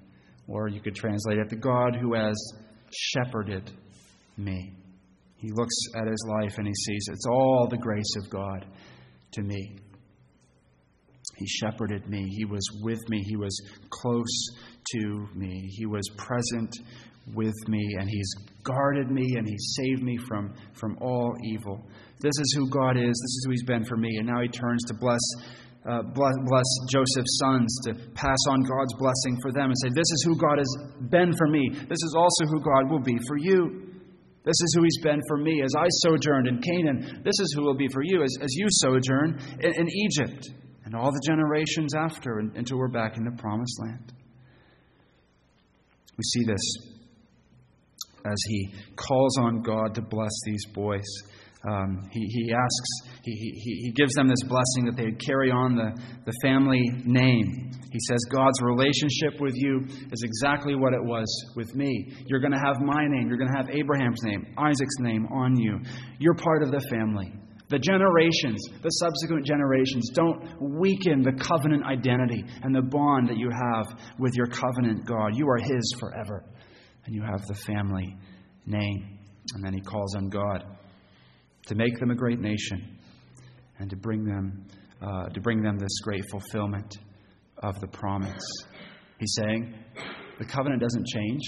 Or 0.49 0.69
you 0.69 0.81
could 0.81 0.95
translate 0.95 1.39
it, 1.39 1.49
the 1.49 1.57
God 1.57 1.97
who 2.01 2.15
has 2.15 2.37
shepherded 2.91 3.71
me. 4.37 4.75
He 5.37 5.51
looks 5.53 5.75
at 5.97 6.07
his 6.07 6.25
life 6.41 6.59
and 6.59 6.67
he 6.67 6.75
sees 6.75 7.09
it's 7.11 7.27
all 7.27 7.67
the 7.69 7.79
grace 7.79 8.15
of 8.23 8.31
God 8.31 8.67
to 9.33 9.43
me. 9.43 9.77
He 11.37 11.47
shepherded 11.47 12.09
me. 12.09 12.29
He 12.37 12.45
was 12.45 12.63
with 12.83 13.01
me. 13.09 13.23
He 13.25 13.37
was 13.37 13.57
close 13.91 14.49
to 14.93 15.29
me. 15.35 15.69
He 15.77 15.87
was 15.87 16.09
present 16.17 16.71
with 17.35 17.55
me, 17.69 17.97
and 17.99 18.09
He's 18.09 18.35
guarded 18.63 19.11
me, 19.11 19.35
and 19.37 19.47
He 19.47 19.57
saved 19.59 20.03
me 20.03 20.17
from, 20.29 20.55
from 20.75 20.99
all 21.01 21.35
evil. 21.45 21.85
This 22.21 22.39
is 22.39 22.55
who 22.57 22.69
God 22.69 22.97
is. 22.97 23.03
This 23.03 23.13
is 23.13 23.43
who 23.45 23.51
He's 23.53 23.65
been 23.65 23.85
for 23.85 23.97
me. 23.97 24.17
And 24.19 24.27
now 24.27 24.41
He 24.43 24.49
turns 24.49 24.83
to 24.85 24.95
bless, 24.95 25.21
uh, 25.88 26.03
bless, 26.14 26.35
bless 26.47 26.71
Joseph's 26.90 27.38
sons, 27.42 27.79
to 27.87 27.95
pass 28.14 28.38
on 28.49 28.62
God's 28.62 28.95
blessing 28.99 29.37
for 29.42 29.53
them, 29.53 29.66
and 29.66 29.79
say, 29.83 29.90
This 29.95 30.11
is 30.11 30.25
who 30.27 30.37
God 30.37 30.59
has 30.59 30.73
been 31.11 31.33
for 31.37 31.49
me. 31.49 31.71
This 31.71 32.03
is 32.03 32.14
also 32.16 32.45
who 32.47 32.61
God 32.61 32.90
will 32.90 33.03
be 33.03 33.18
for 33.27 33.37
you. 33.37 33.88
This 34.45 34.61
is 34.61 34.75
who 34.77 34.83
he's 34.83 35.01
been 35.03 35.21
for 35.29 35.37
me 35.37 35.62
as 35.62 35.73
I 35.77 35.87
sojourned 36.03 36.49
in 36.49 36.61
Canaan. 36.61 37.23
This 37.25 37.38
is 37.38 37.55
who 37.57 37.62
will 37.62 37.77
be 37.77 37.88
for 37.88 38.03
you 38.03 38.23
as, 38.23 38.37
as 38.40 38.53
you 38.55 38.66
sojourn 38.71 39.40
in, 39.61 39.73
in 39.75 39.88
Egypt 39.88 40.51
and 40.85 40.97
all 40.97 41.12
the 41.12 41.23
generations 41.27 41.95
after 41.95 42.38
until 42.38 42.79
we're 42.79 42.88
back 42.88 43.16
in 43.16 43.25
the 43.25 43.31
promised 43.40 43.81
land. 43.81 44.12
We 46.16 46.25
see 46.25 46.45
this 46.45 46.92
as 48.25 48.38
he 48.47 48.75
calls 48.97 49.38
on 49.38 49.62
God 49.62 49.95
to 49.95 50.03
bless 50.03 50.33
these 50.45 50.64
boys. 50.66 51.07
Um, 51.68 52.09
he, 52.11 52.20
he 52.20 52.53
asks, 52.53 53.20
he, 53.22 53.33
he, 53.33 53.75
he 53.85 53.92
gives 53.92 54.14
them 54.14 54.27
this 54.27 54.42
blessing 54.48 54.85
that 54.87 54.96
they 54.96 55.12
carry 55.25 55.51
on 55.51 55.77
the, 55.77 55.94
the 56.27 56.33
family 56.42 56.83
name. 57.05 57.70
He 57.92 58.01
says, 58.09 58.18
God's 58.33 58.61
relationship 58.62 59.40
with 59.40 59.55
you 59.55 59.87
is 60.11 60.22
exactly 60.25 60.75
what 60.75 60.92
it 60.92 61.03
was 61.03 61.29
with 61.55 61.72
me. 61.77 62.12
You're 62.27 62.40
going 62.40 62.53
to 62.53 62.59
have 62.59 62.81
my 62.81 63.07
name. 63.07 63.29
You're 63.29 63.38
going 63.38 63.53
to 63.53 63.57
have 63.57 63.70
Abraham's 63.70 64.20
name, 64.25 64.46
Isaac's 64.59 64.98
name 64.98 65.27
on 65.27 65.57
you. 65.57 65.79
You're 66.18 66.35
part 66.35 66.64
of 66.64 66.72
the 66.72 66.81
family. 66.90 67.33
The 67.68 67.79
generations, 67.79 68.61
the 68.83 68.90
subsequent 68.90 69.46
generations, 69.46 70.11
don't 70.14 70.44
weaken 70.61 71.22
the 71.22 71.33
covenant 71.33 71.85
identity 71.87 72.44
and 72.62 72.75
the 72.75 72.83
bond 72.83 73.29
that 73.29 73.38
you 73.38 73.51
have 73.51 73.87
with 74.18 74.35
your 74.35 74.46
covenant 74.46 75.07
God. 75.07 75.37
You 75.37 75.48
are 75.48 75.59
His 75.59 75.94
forever, 75.98 76.44
and 77.07 77.14
you 77.14 77.22
have 77.22 77.46
the 77.46 77.55
family 77.55 78.16
name. 78.66 79.18
And 79.55 79.64
then 79.64 79.72
He 79.72 79.81
calls 79.81 80.14
on 80.16 80.29
God 80.29 80.64
to 81.66 81.75
make 81.75 81.98
them 81.98 82.11
a 82.11 82.14
great 82.14 82.40
nation 82.40 82.98
and 83.79 83.90
to 83.90 83.96
bring 83.96 84.25
them, 84.25 84.66
uh, 85.01 85.29
to 85.29 85.40
bring 85.40 85.62
them 85.62 85.79
this 85.79 86.01
great 86.03 86.25
fulfillment 86.31 86.98
of 87.62 87.79
the 87.81 87.88
promise. 87.88 88.44
He's 89.18 89.35
saying 89.37 89.75
the 90.38 90.44
covenant 90.44 90.83
doesn't 90.83 91.07
change 91.07 91.42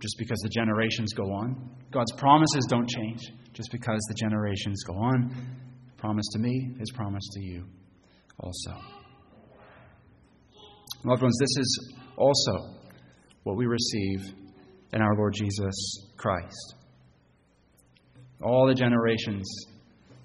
just 0.00 0.16
because 0.18 0.38
the 0.42 0.48
generations 0.48 1.12
go 1.12 1.24
on. 1.24 1.70
God's 1.90 2.12
promises 2.12 2.66
don't 2.68 2.88
change 2.88 3.20
just 3.52 3.70
because 3.72 4.00
the 4.08 4.14
generations 4.14 4.82
go 4.84 4.94
on. 4.94 5.34
Promise 5.98 6.26
to 6.32 6.38
me 6.38 6.74
is 6.80 6.90
promise 6.94 7.28
to 7.34 7.40
you 7.40 7.64
also. 8.38 8.80
Loved 11.04 11.22
ones, 11.22 11.36
this 11.38 11.56
is 11.58 11.94
also 12.16 12.52
what 13.44 13.56
we 13.56 13.66
receive 13.66 14.34
in 14.92 15.02
our 15.02 15.16
Lord 15.16 15.34
Jesus 15.34 15.74
Christ. 16.16 16.74
All 18.42 18.66
the 18.66 18.74
generations 18.74 19.48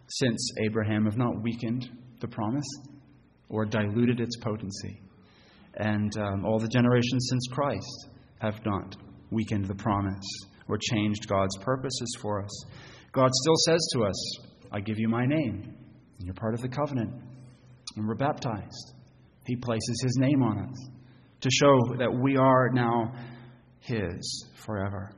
since 0.07 0.51
Abraham 0.63 1.05
have 1.05 1.17
not 1.17 1.41
weakened 1.41 1.89
the 2.21 2.27
promise 2.27 2.67
or 3.49 3.65
diluted 3.65 4.19
its 4.19 4.37
potency. 4.37 5.01
And 5.75 6.15
um, 6.17 6.45
all 6.45 6.59
the 6.59 6.67
generations 6.67 7.27
since 7.29 7.47
Christ 7.51 8.09
have 8.39 8.65
not 8.65 8.95
weakened 9.31 9.65
the 9.65 9.75
promise 9.75 10.25
or 10.67 10.77
changed 10.77 11.27
God's 11.27 11.57
purposes 11.57 12.17
for 12.21 12.43
us. 12.43 12.65
God 13.11 13.31
still 13.33 13.55
says 13.65 13.87
to 13.93 14.05
us, 14.05 14.39
I 14.71 14.79
give 14.79 14.97
you 14.97 15.07
my 15.07 15.25
name, 15.25 15.75
and 16.17 16.25
you're 16.25 16.33
part 16.33 16.53
of 16.53 16.61
the 16.61 16.69
covenant, 16.69 17.13
and 17.95 18.07
we're 18.07 18.15
baptized. 18.15 18.93
He 19.45 19.55
places 19.55 20.01
His 20.03 20.17
name 20.17 20.41
on 20.41 20.59
us 20.59 20.89
to 21.41 21.49
show 21.51 21.95
that 21.99 22.13
we 22.13 22.37
are 22.37 22.69
now 22.69 23.13
His 23.79 24.47
forever. 24.65 25.11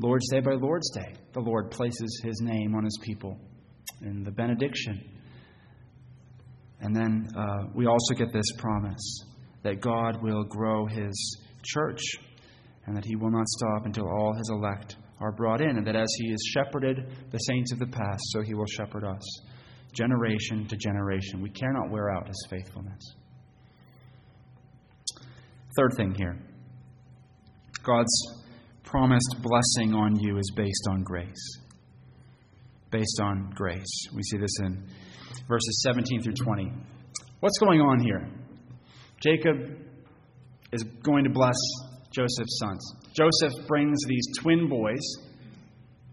Lord's 0.00 0.28
Day 0.30 0.40
by 0.40 0.52
Lord's 0.52 0.90
Day, 0.90 1.14
the 1.32 1.40
Lord 1.40 1.72
places 1.72 2.20
His 2.22 2.40
name 2.40 2.74
on 2.76 2.84
His 2.84 2.96
people 3.02 3.36
in 4.00 4.22
the 4.22 4.30
benediction. 4.30 5.00
And 6.80 6.94
then 6.94 7.26
uh, 7.36 7.64
we 7.74 7.86
also 7.86 8.14
get 8.14 8.32
this 8.32 8.46
promise 8.58 9.24
that 9.64 9.80
God 9.80 10.22
will 10.22 10.44
grow 10.44 10.86
His 10.86 11.40
church 11.64 12.00
and 12.86 12.96
that 12.96 13.04
He 13.04 13.16
will 13.16 13.32
not 13.32 13.48
stop 13.48 13.86
until 13.86 14.08
all 14.08 14.34
His 14.34 14.48
elect 14.50 14.96
are 15.20 15.32
brought 15.32 15.60
in, 15.60 15.76
and 15.76 15.86
that 15.86 15.96
as 15.96 16.08
He 16.16 16.30
has 16.30 16.40
shepherded 16.52 17.12
the 17.32 17.38
saints 17.38 17.72
of 17.72 17.80
the 17.80 17.88
past, 17.88 18.22
so 18.28 18.40
He 18.42 18.54
will 18.54 18.66
shepherd 18.66 19.02
us, 19.02 19.40
generation 19.92 20.68
to 20.68 20.76
generation. 20.76 21.42
We 21.42 21.50
cannot 21.50 21.90
wear 21.90 22.10
out 22.10 22.28
His 22.28 22.46
faithfulness. 22.48 23.02
Third 25.76 25.94
thing 25.96 26.14
here 26.14 26.38
God's 27.82 28.47
promised 28.90 29.36
blessing 29.42 29.94
on 29.94 30.18
you 30.18 30.38
is 30.38 30.50
based 30.56 30.86
on 30.88 31.02
grace. 31.02 31.58
Based 32.90 33.20
on 33.20 33.52
grace. 33.54 34.08
We 34.14 34.22
see 34.22 34.38
this 34.38 34.58
in 34.60 34.82
verses 35.46 35.82
17 35.86 36.22
through 36.22 36.34
20. 36.34 36.72
What's 37.40 37.58
going 37.58 37.80
on 37.80 38.00
here? 38.00 38.26
Jacob 39.20 39.56
is 40.72 40.84
going 41.02 41.24
to 41.24 41.30
bless 41.30 41.56
Joseph's 42.10 42.58
sons. 42.58 42.94
Joseph 43.12 43.66
brings 43.66 43.98
these 44.06 44.26
twin 44.38 44.68
boys, 44.68 45.02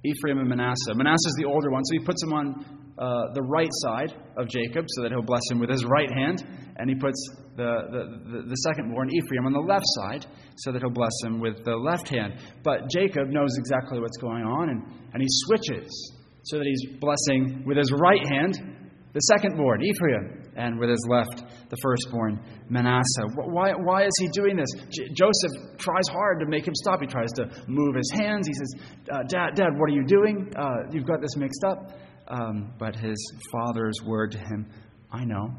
Ephraim 0.03 0.39
and 0.39 0.49
Manasseh. 0.49 0.95
Manasseh 0.95 1.29
is 1.29 1.35
the 1.38 1.45
older 1.45 1.71
one, 1.71 1.83
so 1.85 1.93
he 1.97 2.05
puts 2.05 2.21
them 2.21 2.33
on 2.33 2.85
uh, 2.97 3.34
the 3.34 3.41
right 3.41 3.69
side 3.84 4.13
of 4.38 4.47
Jacob 4.47 4.86
so 4.88 5.01
that 5.03 5.12
he'll 5.12 5.21
bless 5.21 5.43
him 5.51 5.60
with 5.60 5.69
his 5.69 5.86
right 5.86 6.12
hand, 6.12 6.43
and 6.77 6.89
he 6.89 6.95
puts 6.95 7.19
the, 7.55 7.71
the, 7.91 8.03
the, 8.31 8.49
the 8.49 8.55
second 8.67 8.91
born, 8.93 9.10
Ephraim, 9.12 9.45
on 9.45 9.53
the 9.53 9.60
left 9.60 9.86
side 9.99 10.25
so 10.58 10.71
that 10.71 10.81
he'll 10.81 10.89
bless 10.89 11.15
him 11.23 11.39
with 11.39 11.63
the 11.63 11.75
left 11.75 12.10
hand. 12.10 12.39
But 12.63 12.89
Jacob 12.89 13.29
knows 13.29 13.58
exactly 13.58 13.99
what's 13.99 14.17
going 14.17 14.43
on, 14.43 14.69
and, 14.69 14.81
and 15.13 15.21
he 15.21 15.27
switches 15.29 16.13
so 16.43 16.58
that 16.58 16.65
he's 16.65 16.99
blessing 16.99 17.63
with 17.65 17.77
his 17.77 17.91
right 17.99 18.25
hand 18.27 18.86
the 19.15 19.21
second 19.31 19.55
born, 19.55 19.81
Ephraim, 19.81 20.43
and 20.58 20.77
with 20.77 20.89
his 20.89 20.99
left, 21.08 21.69
the 21.69 21.77
firstborn, 21.81 22.38
Manasseh. 22.67 23.23
Why, 23.47 23.71
why 23.71 24.03
is 24.03 24.12
he 24.19 24.27
doing 24.34 24.58
this? 24.58 24.67
J- 24.91 25.08
Joseph 25.15 25.77
tries 25.77 26.03
hard 26.12 26.41
to 26.41 26.45
make 26.47 26.67
him 26.67 26.75
stop. 26.75 26.99
He 26.99 27.08
tries 27.08 27.31
to 27.39 27.47
move 27.69 27.95
his 27.95 28.12
hands. 28.12 28.45
He 28.45 28.53
says, 28.53 28.73
uh, 29.10 29.23
Dad, 29.29 29.55
Dad, 29.55 29.69
what 29.77 29.89
are 29.89 29.95
you 29.95 30.03
doing? 30.05 30.51
Uh, 30.60 30.91
you've 30.91 31.08
got 31.08 31.21
this 31.21 31.38
mixed 31.38 31.63
up. 31.63 31.95
Um, 32.27 32.73
but 32.79 32.95
his 32.95 33.17
father's 33.51 33.95
word 34.05 34.31
to 34.31 34.39
him, 34.39 34.67
I 35.11 35.23
know, 35.23 35.53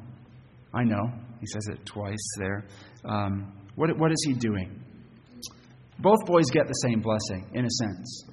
I 0.74 0.84
know. 0.84 1.04
He 1.40 1.46
says 1.46 1.68
it 1.68 1.84
twice 1.86 2.28
there. 2.38 2.64
Um, 3.04 3.52
what, 3.76 3.96
what 3.98 4.10
is 4.10 4.18
he 4.26 4.32
doing? 4.32 4.82
Both 5.98 6.26
boys 6.26 6.46
get 6.50 6.66
the 6.66 6.74
same 6.74 7.00
blessing, 7.00 7.46
in 7.54 7.64
a 7.64 7.70
sense. 7.70 8.24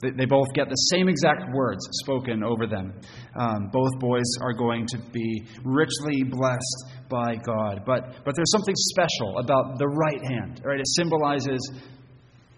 They 0.00 0.26
both 0.26 0.52
get 0.54 0.68
the 0.68 0.74
same 0.92 1.08
exact 1.08 1.44
words 1.54 1.80
spoken 2.04 2.42
over 2.42 2.66
them. 2.66 2.92
Um, 3.38 3.70
both 3.72 3.98
boys 3.98 4.26
are 4.42 4.52
going 4.52 4.86
to 4.88 4.98
be 5.12 5.46
richly 5.64 6.24
blessed 6.24 6.84
by 7.08 7.36
God. 7.36 7.82
But, 7.86 8.24
but 8.24 8.34
there's 8.36 8.50
something 8.50 8.74
special 8.76 9.38
about 9.38 9.78
the 9.78 9.86
right 9.88 10.20
hand, 10.22 10.60
right? 10.64 10.78
It 10.78 10.88
symbolizes 10.96 11.60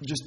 just 0.05 0.25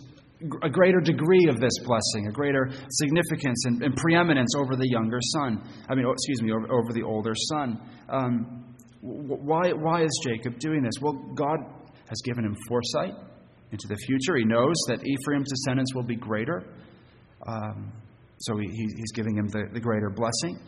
a 0.62 0.70
greater 0.70 1.02
degree 1.02 1.48
of 1.50 1.60
this 1.60 1.74
blessing, 1.84 2.28
a 2.28 2.32
greater 2.32 2.70
significance 2.90 3.66
and, 3.66 3.84
and 3.84 3.96
preeminence 3.96 4.54
over 4.58 4.76
the 4.76 4.88
younger 4.90 5.20
son. 5.34 5.62
I 5.90 5.96
mean, 5.96 6.06
excuse 6.10 6.42
me, 6.42 6.52
over, 6.52 6.72
over 6.72 6.94
the 6.94 7.04
older 7.04 7.34
son. 7.36 7.80
Um, 8.08 8.76
why, 9.02 9.72
why 9.72 10.04
is 10.04 10.12
Jacob 10.24 10.60
doing 10.60 10.82
this? 10.82 10.94
Well, 11.02 11.14
God 11.36 11.60
has 12.08 12.22
given 12.24 12.46
him 12.46 12.56
foresight 12.68 13.14
into 13.72 13.88
the 13.88 13.98
future. 13.98 14.38
He 14.38 14.46
knows 14.46 14.76
that 14.88 15.00
Ephraim's 15.06 15.50
descendants 15.50 15.94
will 15.94 16.04
be 16.04 16.16
greater. 16.16 16.64
Um, 17.46 17.92
so 18.40 18.58
he, 18.58 18.68
he's 18.68 19.12
giving 19.14 19.38
him 19.38 19.48
the, 19.48 19.66
the 19.74 19.80
greater 19.80 20.10
blessing. 20.10 20.60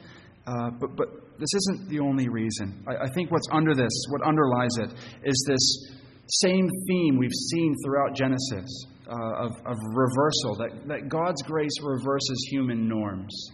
Uh, 0.46 0.72
but, 0.80 0.96
but 0.96 1.08
this 1.40 1.50
isn't 1.54 1.90
the 1.90 2.00
only 2.00 2.28
reason. 2.28 2.84
I, 2.88 3.06
I 3.06 3.08
think 3.16 3.32
what's 3.32 3.48
under 3.52 3.74
this, 3.74 3.92
what 4.10 4.22
underlies 4.28 4.78
it, 4.78 4.94
is 5.24 5.46
this 5.48 5.98
same 6.28 6.70
theme 6.88 7.18
we've 7.18 7.32
seen 7.32 7.76
throughout 7.84 8.16
Genesis 8.16 8.86
uh, 9.12 9.46
of, 9.46 9.52
of 9.66 9.78
reversal, 9.94 10.56
that, 10.56 10.88
that 10.88 11.10
God's 11.10 11.42
grace 11.44 11.78
reverses 11.84 12.48
human 12.50 12.88
norms. 12.88 13.52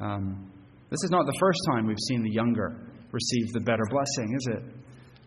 Um, 0.00 0.50
this 0.90 1.02
is 1.04 1.10
not 1.10 1.26
the 1.26 1.36
first 1.40 1.60
time 1.70 1.86
we've 1.86 1.96
seen 2.08 2.22
the 2.22 2.32
younger 2.32 2.76
receive 3.12 3.52
the 3.52 3.60
better 3.60 3.84
blessing, 3.88 4.34
is 4.36 4.48
it? 4.56 4.62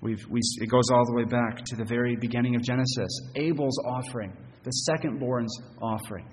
We've, 0.02 0.24
we, 0.30 0.40
it 0.58 0.68
goes 0.68 0.90
all 0.92 1.06
the 1.06 1.16
way 1.16 1.26
back 1.26 1.64
to 1.66 1.76
the 1.76 1.86
very 1.86 2.16
beginning 2.16 2.56
of 2.56 2.62
Genesis. 2.62 3.10
Abel's 3.36 3.78
offering, 3.86 4.32
the 4.64 4.72
second-born's 4.72 5.56
offering 5.82 6.28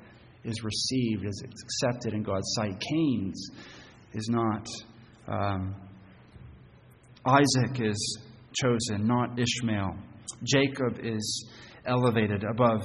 is 0.45 0.63
received, 0.63 1.25
is 1.25 1.43
accepted 1.45 2.15
in 2.15 2.23
God's 2.23 2.47
sight. 2.55 2.81
Cain's 2.81 3.51
is 4.13 4.29
not. 4.29 4.67
Um, 5.27 5.75
Isaac 7.27 7.81
is 7.81 8.19
chosen, 8.63 9.07
not 9.07 9.39
Ishmael. 9.39 9.97
Jacob 10.45 11.01
is 11.03 11.51
elevated 11.87 12.45
above 12.45 12.83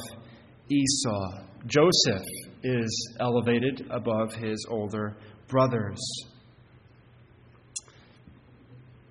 Esau. 0.71 1.43
Joseph 1.67 2.25
is 2.63 3.17
elevated 3.19 3.85
above 3.91 4.33
his 4.33 4.65
older 4.69 5.17
brothers. 5.47 5.99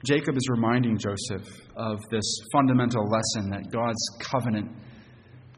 Jacob 0.04 0.36
is 0.36 0.48
reminding 0.50 0.96
Joseph 0.96 1.46
of 1.76 1.98
this 2.10 2.24
fundamental 2.52 3.04
lesson 3.04 3.50
that 3.50 3.70
God's 3.70 4.08
covenant 4.22 4.70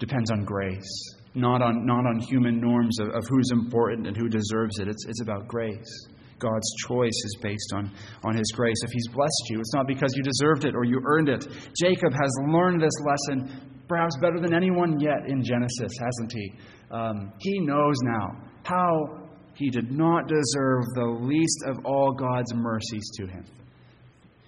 depends 0.01 0.31
on 0.33 0.45
grace 0.45 1.15
not 1.35 1.63
on, 1.63 1.87
not 1.87 2.07
on 2.07 2.21
human 2.21 2.61
norms 2.61 2.99
of, 3.01 3.09
of 3.09 3.25
who's 3.29 3.51
important 3.53 4.07
and 4.07 4.17
who 4.17 4.29
deserves 4.29 4.79
it. 4.79 4.89
It's, 4.89 5.07
it's 5.07 5.23
about 5.23 5.49
grace. 5.49 6.09
God's 6.39 6.69
choice 6.89 7.09
is 7.25 7.37
based 7.41 7.73
on, 7.75 7.91
on 8.25 8.37
His 8.37 8.51
grace. 8.55 8.77
If 8.83 8.91
He's 8.93 9.09
blessed 9.09 9.45
you, 9.51 9.61
it's 9.61 9.73
not 9.75 9.87
because 9.87 10.13
you 10.15 10.23
deserved 10.23 10.65
it 10.65 10.75
or 10.75 10.85
you 10.85 11.01
earned 11.05 11.29
it. 11.29 11.47
Jacob 11.81 12.13
has 12.13 12.31
learned 12.49 12.83
this 12.83 12.93
lesson 13.05 13.72
perhaps 13.93 14.17
better 14.23 14.41
than 14.41 14.55
anyone 14.55 14.99
yet 14.99 15.29
in 15.29 15.45
Genesis, 15.45 15.93
hasn't 16.01 16.33
he? 16.33 16.55
Um, 16.91 17.31
he 17.41 17.59
knows 17.61 17.95
now 18.05 18.41
how 18.63 19.29
he 19.55 19.69
did 19.69 19.93
not 19.93 20.29
deserve 20.29 20.83
the 20.95 21.19
least 21.21 21.59
of 21.67 21.85
all 21.85 22.15
God's 22.15 22.55
mercies 22.55 23.11
to 23.19 23.27
him. 23.27 23.45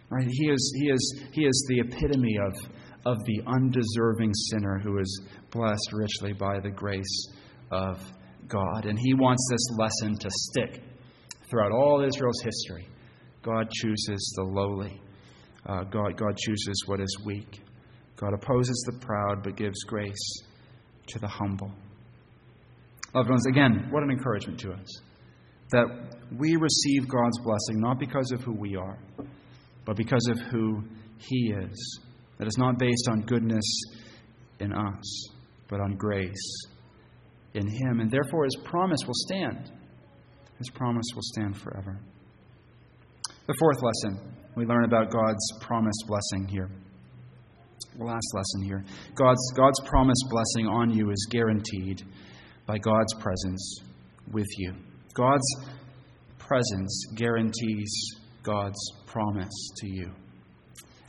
Right? 0.09 0.27
He 0.27 0.47
is, 0.49 0.75
he 0.81 0.89
is, 0.89 1.23
he 1.33 1.43
is 1.45 1.67
the 1.69 1.81
epitome 1.81 2.39
of, 2.39 2.55
of 3.05 3.19
the 3.27 3.43
undeserving 3.47 4.33
sinner 4.51 4.81
who 4.83 4.99
is 4.99 5.21
blessed 5.51 5.91
richly 5.93 6.33
by 6.33 6.59
the 6.59 6.71
grace 6.71 7.29
of 7.71 8.01
God. 8.49 8.87
And 8.87 8.99
he 8.99 9.13
wants 9.13 9.47
this 9.51 9.79
lesson 9.79 10.19
to 10.21 10.29
stick 10.31 10.83
throughout 11.51 11.71
all 11.71 12.03
Israel's 12.03 12.41
history. 12.43 12.89
God 13.43 13.69
chooses 13.71 14.33
the 14.37 14.45
lowly, 14.45 15.03
uh, 15.67 15.85
God, 15.85 16.17
God 16.17 16.35
chooses 16.39 16.83
what 16.87 17.01
is 17.01 17.19
weak. 17.27 17.61
God 18.16 18.33
opposes 18.35 18.85
the 18.87 18.98
proud 19.05 19.42
but 19.42 19.57
gives 19.57 19.83
grace 19.85 20.42
to 21.09 21.18
the 21.18 21.29
humble. 21.29 21.70
Loved 23.14 23.31
ones, 23.31 23.46
again, 23.46 23.88
what 23.90 24.03
an 24.03 24.11
encouragement 24.11 24.59
to 24.61 24.72
us 24.72 25.00
that 25.70 25.87
we 26.38 26.57
receive 26.57 27.09
God's 27.09 27.38
blessing 27.40 27.81
not 27.81 27.98
because 27.98 28.31
of 28.33 28.42
who 28.42 28.53
we 28.53 28.77
are, 28.77 28.98
but 29.85 29.96
because 29.96 30.27
of 30.31 30.38
who 30.38 30.83
He 31.18 31.53
is. 31.53 32.00
That 32.38 32.46
is 32.46 32.59
not 32.59 32.79
based 32.79 33.09
on 33.11 33.22
goodness 33.22 33.64
in 34.61 34.72
us, 34.72 35.29
but 35.68 35.81
on 35.81 35.96
grace 35.96 36.66
in 37.55 37.66
Him. 37.66 38.00
And 38.00 38.11
therefore, 38.11 38.44
His 38.44 38.57
promise 38.64 39.00
will 39.07 39.14
stand. 39.14 39.70
His 40.59 40.70
promise 40.70 41.07
will 41.14 41.22
stand 41.22 41.57
forever. 41.57 42.00
The 43.46 43.55
fourth 43.59 43.79
lesson 43.83 44.35
we 44.57 44.64
learn 44.66 44.85
about 44.85 45.11
God's 45.11 45.53
promised 45.61 46.05
blessing 46.07 46.48
here. 46.48 46.70
Last 47.99 48.27
lesson 48.35 48.63
here. 48.63 48.85
God's, 49.15 49.53
God's 49.57 49.81
promised 49.85 50.25
blessing 50.29 50.67
on 50.67 50.91
you 50.91 51.11
is 51.11 51.29
guaranteed 51.31 52.03
by 52.67 52.79
God's 52.79 53.15
presence 53.21 53.81
with 54.33 54.49
you. 54.59 54.75
God's 55.15 55.47
presence 56.39 57.07
guarantees 57.15 57.93
God's 58.43 58.81
promise 59.07 59.71
to 59.77 59.89
you. 59.89 60.11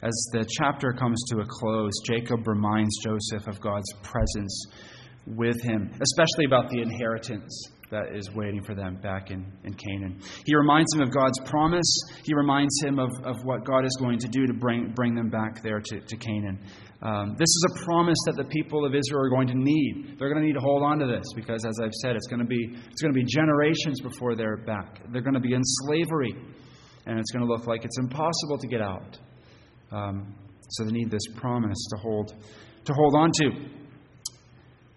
As 0.03 0.29
the 0.33 0.45
chapter 0.59 0.93
comes 0.93 1.23
to 1.31 1.39
a 1.39 1.45
close, 1.45 1.93
Jacob 2.05 2.47
reminds 2.47 2.95
Joseph 3.03 3.47
of 3.47 3.59
God's 3.59 3.91
presence 4.03 4.65
with 5.25 5.59
him, 5.63 5.89
especially 5.89 6.45
about 6.45 6.69
the 6.69 6.81
inheritance 6.81 7.71
that 7.95 8.15
is 8.15 8.29
waiting 8.33 8.61
for 8.63 8.75
them 8.75 8.97
back 9.01 9.31
in, 9.31 9.45
in 9.63 9.73
Canaan. 9.73 10.19
He 10.45 10.55
reminds 10.55 10.93
him 10.93 11.01
of 11.01 11.11
God's 11.11 11.39
promise. 11.45 11.89
He 12.23 12.33
reminds 12.35 12.75
him 12.83 12.99
of, 12.99 13.09
of 13.23 13.37
what 13.43 13.63
God 13.63 13.85
is 13.85 13.95
going 13.99 14.19
to 14.19 14.27
do 14.27 14.45
to 14.45 14.53
bring, 14.53 14.91
bring 14.93 15.15
them 15.15 15.29
back 15.29 15.63
there 15.63 15.79
to, 15.79 15.99
to 16.01 16.17
Canaan. 16.17 16.59
Um, 17.01 17.35
this 17.37 17.47
is 17.47 17.65
a 17.71 17.85
promise 17.85 18.17
that 18.25 18.35
the 18.35 18.43
people 18.45 18.85
of 18.85 18.95
Israel 18.95 19.23
are 19.23 19.29
going 19.29 19.47
to 19.47 19.57
need. 19.57 20.15
They're 20.17 20.29
going 20.29 20.41
to 20.41 20.47
need 20.47 20.55
to 20.55 20.61
hold 20.61 20.83
on 20.83 20.99
to 20.99 21.05
this 21.05 21.25
because, 21.35 21.63
as 21.65 21.79
I've 21.81 21.93
said, 22.01 22.15
it's 22.15 22.27
going 22.27 22.39
to 22.39 22.47
be, 22.47 22.69
it's 22.91 23.01
going 23.01 23.13
to 23.13 23.19
be 23.19 23.25
generations 23.25 24.01
before 24.01 24.35
they're 24.35 24.57
back. 24.57 24.99
They're 25.11 25.21
going 25.21 25.35
to 25.35 25.39
be 25.39 25.53
in 25.53 25.61
slavery, 25.63 26.35
and 27.05 27.19
it's 27.19 27.31
going 27.31 27.45
to 27.45 27.51
look 27.51 27.67
like 27.67 27.85
it's 27.85 27.99
impossible 27.99 28.57
to 28.59 28.67
get 28.67 28.81
out. 28.81 29.17
Um, 29.91 30.35
so 30.69 30.83
they 30.83 30.91
need 30.91 31.11
this 31.11 31.27
promise 31.35 31.77
to 31.91 31.97
hold, 32.01 32.33
to 32.85 32.93
hold 32.93 33.15
on 33.15 33.31
to. 33.41 33.84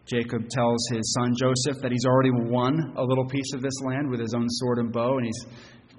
Jacob 0.08 0.48
tells 0.48 0.88
his 0.90 1.12
son 1.12 1.34
Joseph 1.38 1.82
that 1.82 1.92
he's 1.92 2.06
already 2.06 2.30
won 2.30 2.94
a 2.96 3.04
little 3.04 3.26
piece 3.26 3.52
of 3.54 3.60
this 3.60 3.80
land 3.84 4.08
with 4.10 4.20
his 4.20 4.32
own 4.34 4.46
sword 4.48 4.78
and 4.78 4.92
bow, 4.92 5.18
and 5.18 5.26
he 5.26 5.32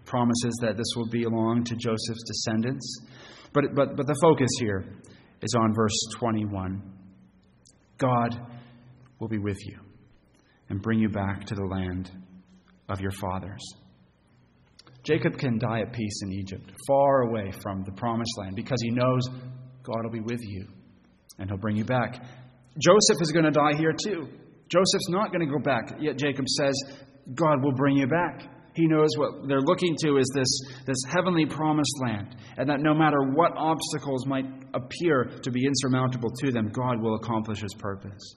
promises 0.05 0.57
that 0.61 0.77
this 0.77 0.87
will 0.95 1.07
belong 1.09 1.63
to 1.63 1.75
Joseph's 1.75 2.23
descendants. 2.25 3.01
But, 3.53 3.75
but, 3.75 3.95
but 3.95 4.07
the 4.07 4.17
focus 4.21 4.49
here 4.59 4.83
is 5.41 5.53
on 5.55 5.75
verse 5.75 5.97
21. 6.17 6.81
God 7.97 8.39
will 9.19 9.27
be 9.27 9.37
with 9.37 9.57
you 9.65 9.79
and 10.69 10.81
bring 10.81 10.99
you 10.99 11.09
back 11.09 11.45
to 11.45 11.55
the 11.55 11.65
land 11.65 12.11
of 12.89 12.99
your 13.01 13.11
fathers. 13.11 13.61
Jacob 15.03 15.37
can 15.37 15.59
die 15.59 15.81
at 15.81 15.93
peace 15.93 16.21
in 16.23 16.33
Egypt, 16.33 16.71
far 16.87 17.21
away 17.21 17.51
from 17.61 17.83
the 17.83 17.91
promised 17.91 18.37
land, 18.37 18.55
because 18.55 18.81
he 18.81 18.91
knows 18.91 19.21
God 19.83 20.03
will 20.03 20.11
be 20.11 20.19
with 20.19 20.41
you 20.41 20.67
and 21.37 21.49
he'll 21.49 21.57
bring 21.57 21.77
you 21.77 21.85
back. 21.85 22.23
Joseph 22.79 23.21
is 23.21 23.31
going 23.31 23.45
to 23.45 23.51
die 23.51 23.75
here 23.77 23.93
too. 23.93 24.27
Joseph's 24.69 25.09
not 25.09 25.31
going 25.31 25.45
to 25.45 25.51
go 25.51 25.59
back, 25.59 25.95
yet 25.99 26.17
Jacob 26.17 26.47
says, 26.47 26.75
God 27.33 27.63
will 27.63 27.73
bring 27.73 27.97
you 27.97 28.07
back. 28.07 28.43
He 28.75 28.87
knows 28.87 29.09
what 29.17 29.47
they're 29.47 29.61
looking 29.61 29.95
to 30.03 30.17
is 30.17 30.31
this, 30.33 30.47
this 30.85 31.03
heavenly 31.09 31.45
promised 31.45 31.99
land, 32.01 32.35
and 32.57 32.69
that 32.69 32.79
no 32.79 32.93
matter 32.93 33.17
what 33.33 33.51
obstacles 33.57 34.25
might 34.25 34.45
appear 34.73 35.25
to 35.41 35.51
be 35.51 35.65
insurmountable 35.65 36.29
to 36.39 36.51
them, 36.51 36.69
God 36.71 37.01
will 37.01 37.15
accomplish 37.15 37.61
his 37.61 37.73
purpose 37.73 38.35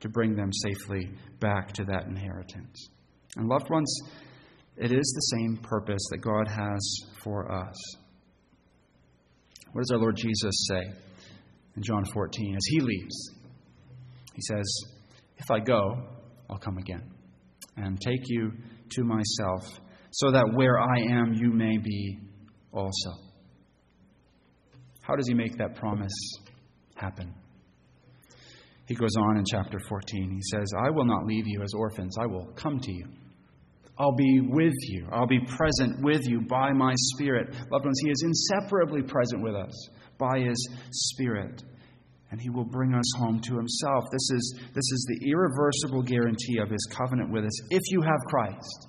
to 0.00 0.08
bring 0.08 0.34
them 0.34 0.50
safely 0.52 1.10
back 1.40 1.72
to 1.72 1.84
that 1.84 2.06
inheritance. 2.06 2.88
And 3.36 3.48
loved 3.48 3.70
ones, 3.70 3.92
it 4.76 4.92
is 4.92 5.12
the 5.14 5.36
same 5.36 5.58
purpose 5.62 6.02
that 6.10 6.18
God 6.18 6.48
has 6.48 6.96
for 7.22 7.52
us. 7.52 7.76
What 9.72 9.82
does 9.82 9.90
our 9.90 9.98
Lord 9.98 10.16
Jesus 10.16 10.66
say 10.70 10.82
in 11.76 11.82
John 11.82 12.04
14 12.04 12.54
as 12.54 12.64
he 12.68 12.80
leaves? 12.80 13.41
He 14.34 14.42
says, 14.42 14.64
If 15.36 15.50
I 15.50 15.60
go, 15.60 16.02
I'll 16.50 16.58
come 16.58 16.78
again 16.78 17.10
and 17.76 18.00
take 18.00 18.20
you 18.26 18.52
to 18.92 19.04
myself, 19.04 19.80
so 20.10 20.30
that 20.30 20.52
where 20.54 20.78
I 20.78 20.98
am, 21.10 21.32
you 21.34 21.50
may 21.52 21.78
be 21.78 22.18
also. 22.72 23.10
How 25.00 25.16
does 25.16 25.26
he 25.26 25.34
make 25.34 25.56
that 25.58 25.74
promise 25.74 26.12
happen? 26.94 27.34
He 28.86 28.94
goes 28.94 29.16
on 29.18 29.38
in 29.38 29.44
chapter 29.50 29.78
14. 29.88 30.30
He 30.30 30.40
says, 30.50 30.70
I 30.78 30.90
will 30.90 31.04
not 31.04 31.24
leave 31.24 31.44
you 31.46 31.62
as 31.62 31.72
orphans, 31.74 32.16
I 32.20 32.26
will 32.26 32.52
come 32.56 32.78
to 32.78 32.92
you. 32.92 33.06
I'll 33.98 34.16
be 34.16 34.40
with 34.40 34.74
you. 34.88 35.06
I'll 35.12 35.26
be 35.26 35.40
present 35.40 36.02
with 36.02 36.26
you 36.26 36.40
by 36.42 36.72
my 36.72 36.94
Spirit. 37.14 37.54
Loved 37.70 37.84
ones, 37.84 38.00
He 38.02 38.10
is 38.10 38.22
inseparably 38.24 39.02
present 39.02 39.42
with 39.42 39.54
us 39.54 39.88
by 40.18 40.40
His 40.40 40.68
Spirit. 40.90 41.62
And 42.32 42.40
He 42.40 42.50
will 42.50 42.64
bring 42.64 42.94
us 42.94 43.04
home 43.18 43.40
to 43.40 43.56
Himself. 43.56 44.04
This 44.10 44.30
is, 44.30 44.60
this 44.74 44.90
is 44.90 45.06
the 45.08 45.30
irreversible 45.30 46.02
guarantee 46.02 46.58
of 46.58 46.70
His 46.70 46.88
covenant 46.90 47.30
with 47.30 47.44
us. 47.44 47.52
If 47.70 47.82
you 47.90 48.00
have 48.00 48.18
Christ, 48.26 48.88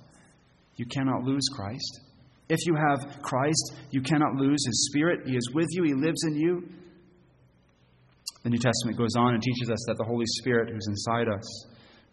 you 0.76 0.86
cannot 0.86 1.22
lose 1.24 1.46
Christ. 1.54 2.00
If 2.48 2.58
you 2.66 2.74
have 2.74 3.22
Christ, 3.22 3.74
you 3.90 4.00
cannot 4.00 4.34
lose 4.34 4.64
His 4.66 4.88
Spirit. 4.90 5.28
He 5.28 5.36
is 5.36 5.50
with 5.54 5.68
you, 5.72 5.84
He 5.84 5.94
lives 5.94 6.24
in 6.26 6.36
you. 6.36 6.68
The 8.44 8.50
New 8.50 8.58
Testament 8.58 8.98
goes 8.98 9.14
on 9.16 9.34
and 9.34 9.42
teaches 9.42 9.70
us 9.70 9.84
that 9.88 9.96
the 9.98 10.04
Holy 10.04 10.26
Spirit 10.40 10.70
who's 10.70 10.86
inside 10.86 11.28
us, 11.28 11.66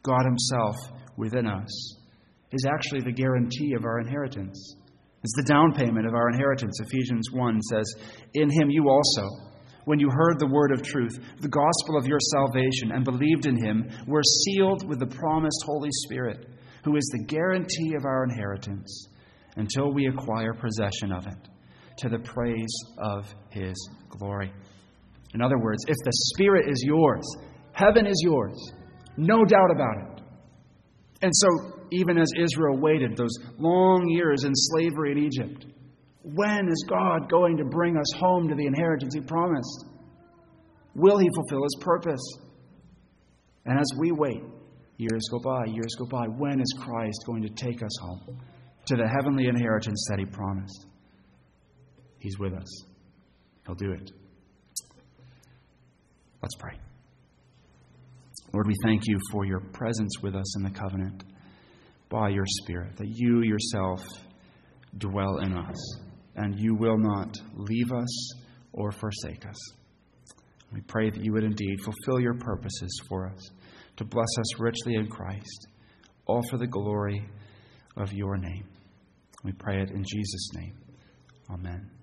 God 0.04 0.26
Himself 0.26 0.76
within 1.18 1.48
us, 1.48 1.98
is 2.52 2.66
actually 2.66 3.02
the 3.02 3.12
guarantee 3.12 3.74
of 3.74 3.86
our 3.86 4.00
inheritance. 4.00 4.76
It's 5.24 5.36
the 5.38 5.54
down 5.54 5.74
payment 5.74 6.08
of 6.08 6.14
our 6.14 6.30
inheritance. 6.30 6.80
Ephesians 6.82 7.30
1 7.32 7.62
says, 7.62 7.96
In 8.34 8.50
Him 8.50 8.70
you 8.70 8.90
also, 8.90 9.51
when 9.86 10.00
you 10.00 10.10
heard 10.10 10.40
the 10.40 10.48
word 10.48 10.72
of 10.72 10.84
truth, 10.84 11.20
the 11.40 11.48
gospel 11.48 11.98
of 11.98 12.06
your 12.06 12.20
salvation, 12.20 12.92
and 12.92 13.04
believed 13.04 13.46
in 13.46 13.58
Him, 13.58 13.90
were 14.08 14.24
sealed 14.24 14.88
with 14.88 15.00
the 15.00 15.08
promised 15.08 15.64
Holy 15.66 15.90
Spirit, 16.06 16.48
who 16.84 16.96
is 16.96 17.10
the 17.12 17.26
guarantee 17.26 17.94
of 17.98 18.06
our 18.06 18.24
inheritance 18.24 19.08
until 19.56 19.94
we 19.94 20.08
acquire 20.08 20.54
possession 20.54 21.12
of 21.12 21.28
it, 21.28 21.50
to 21.98 22.10
the 22.10 22.20
praise 22.20 22.76
of 23.00 23.34
His 23.50 23.76
glory. 24.10 24.52
In 25.34 25.42
other 25.42 25.58
words, 25.58 25.84
if 25.88 25.98
the 26.04 26.14
Spirit 26.34 26.70
is 26.70 26.84
yours, 26.86 27.26
heaven 27.74 28.06
is 28.06 28.22
yours. 28.24 28.58
No 29.18 29.44
doubt 29.44 29.72
about 29.72 29.98
it. 29.98 30.22
And 31.22 31.32
so, 31.36 31.48
even 31.92 32.18
as 32.18 32.32
Israel 32.38 32.78
waited 32.78 33.16
those 33.16 33.38
long 33.58 34.08
years 34.10 34.44
in 34.44 34.52
slavery 34.56 35.12
in 35.12 35.18
Egypt, 35.20 35.66
when 36.24 36.68
is 36.68 36.86
God 36.88 37.30
going 37.30 37.58
to 37.58 37.66
bring 37.66 37.98
us 37.98 38.12
home 38.18 38.48
to 38.48 38.56
the 38.56 38.66
inheritance 38.66 39.14
He 39.14 39.22
promised? 39.22 39.86
Will 40.96 41.18
He 41.18 41.28
fulfill 41.36 41.64
His 41.64 41.78
purpose? 41.82 42.22
And 43.66 43.80
as 43.80 43.88
we 43.98 44.12
wait, 44.12 44.44
years 44.98 45.22
go 45.32 45.40
by, 45.40 45.66
years 45.66 45.96
go 45.98 46.06
by, 46.06 46.26
when 46.26 46.60
is 46.60 46.76
Christ 46.80 47.24
going 47.26 47.42
to 47.44 47.50
take 47.50 47.84
us 47.84 47.98
home 48.02 48.40
to 48.86 48.96
the 48.96 49.08
heavenly 49.08 49.48
inheritance 49.48 50.06
that 50.10 50.20
He 50.20 50.26
promised? 50.26 50.86
He's 52.20 52.38
with 52.38 52.54
us, 52.54 52.86
He'll 53.66 53.76
do 53.76 53.92
it. 53.92 54.12
Let's 56.42 56.56
pray. 56.56 56.74
Lord, 58.54 58.68
we 58.68 58.76
thank 58.84 59.04
you 59.06 59.18
for 59.32 59.46
your 59.46 59.60
presence 59.60 60.20
with 60.22 60.36
us 60.36 60.58
in 60.58 60.64
the 60.64 60.72
covenant 60.72 61.24
by 62.10 62.30
your 62.30 62.46
Spirit, 62.46 62.98
that 62.98 63.08
you 63.08 63.42
yourself 63.44 64.06
dwell 64.98 65.38
in 65.38 65.54
us, 65.54 66.00
and 66.36 66.60
you 66.60 66.76
will 66.76 66.98
not 66.98 67.36
leave 67.56 67.92
us 67.92 68.34
or 68.74 68.92
forsake 68.92 69.46
us. 69.46 69.58
We 70.74 70.82
pray 70.82 71.10
that 71.10 71.24
you 71.24 71.34
would 71.34 71.44
indeed 71.44 71.82
fulfill 71.84 72.22
your 72.22 72.36
purposes 72.36 73.02
for 73.08 73.28
us, 73.28 73.52
to 73.98 74.06
bless 74.06 74.30
us 74.40 74.60
richly 74.60 74.96
in 74.96 75.08
Christ, 75.08 75.68
all 76.26 76.42
for 76.50 76.58
the 76.58 76.68
glory 76.68 77.28
of 77.98 78.14
your 78.14 78.38
name. 78.38 78.66
We 79.44 79.52
pray 79.52 79.82
it 79.82 79.92
in 79.92 80.04
Jesus' 80.04 80.50
name. 80.56 80.78
Amen. 81.50 82.01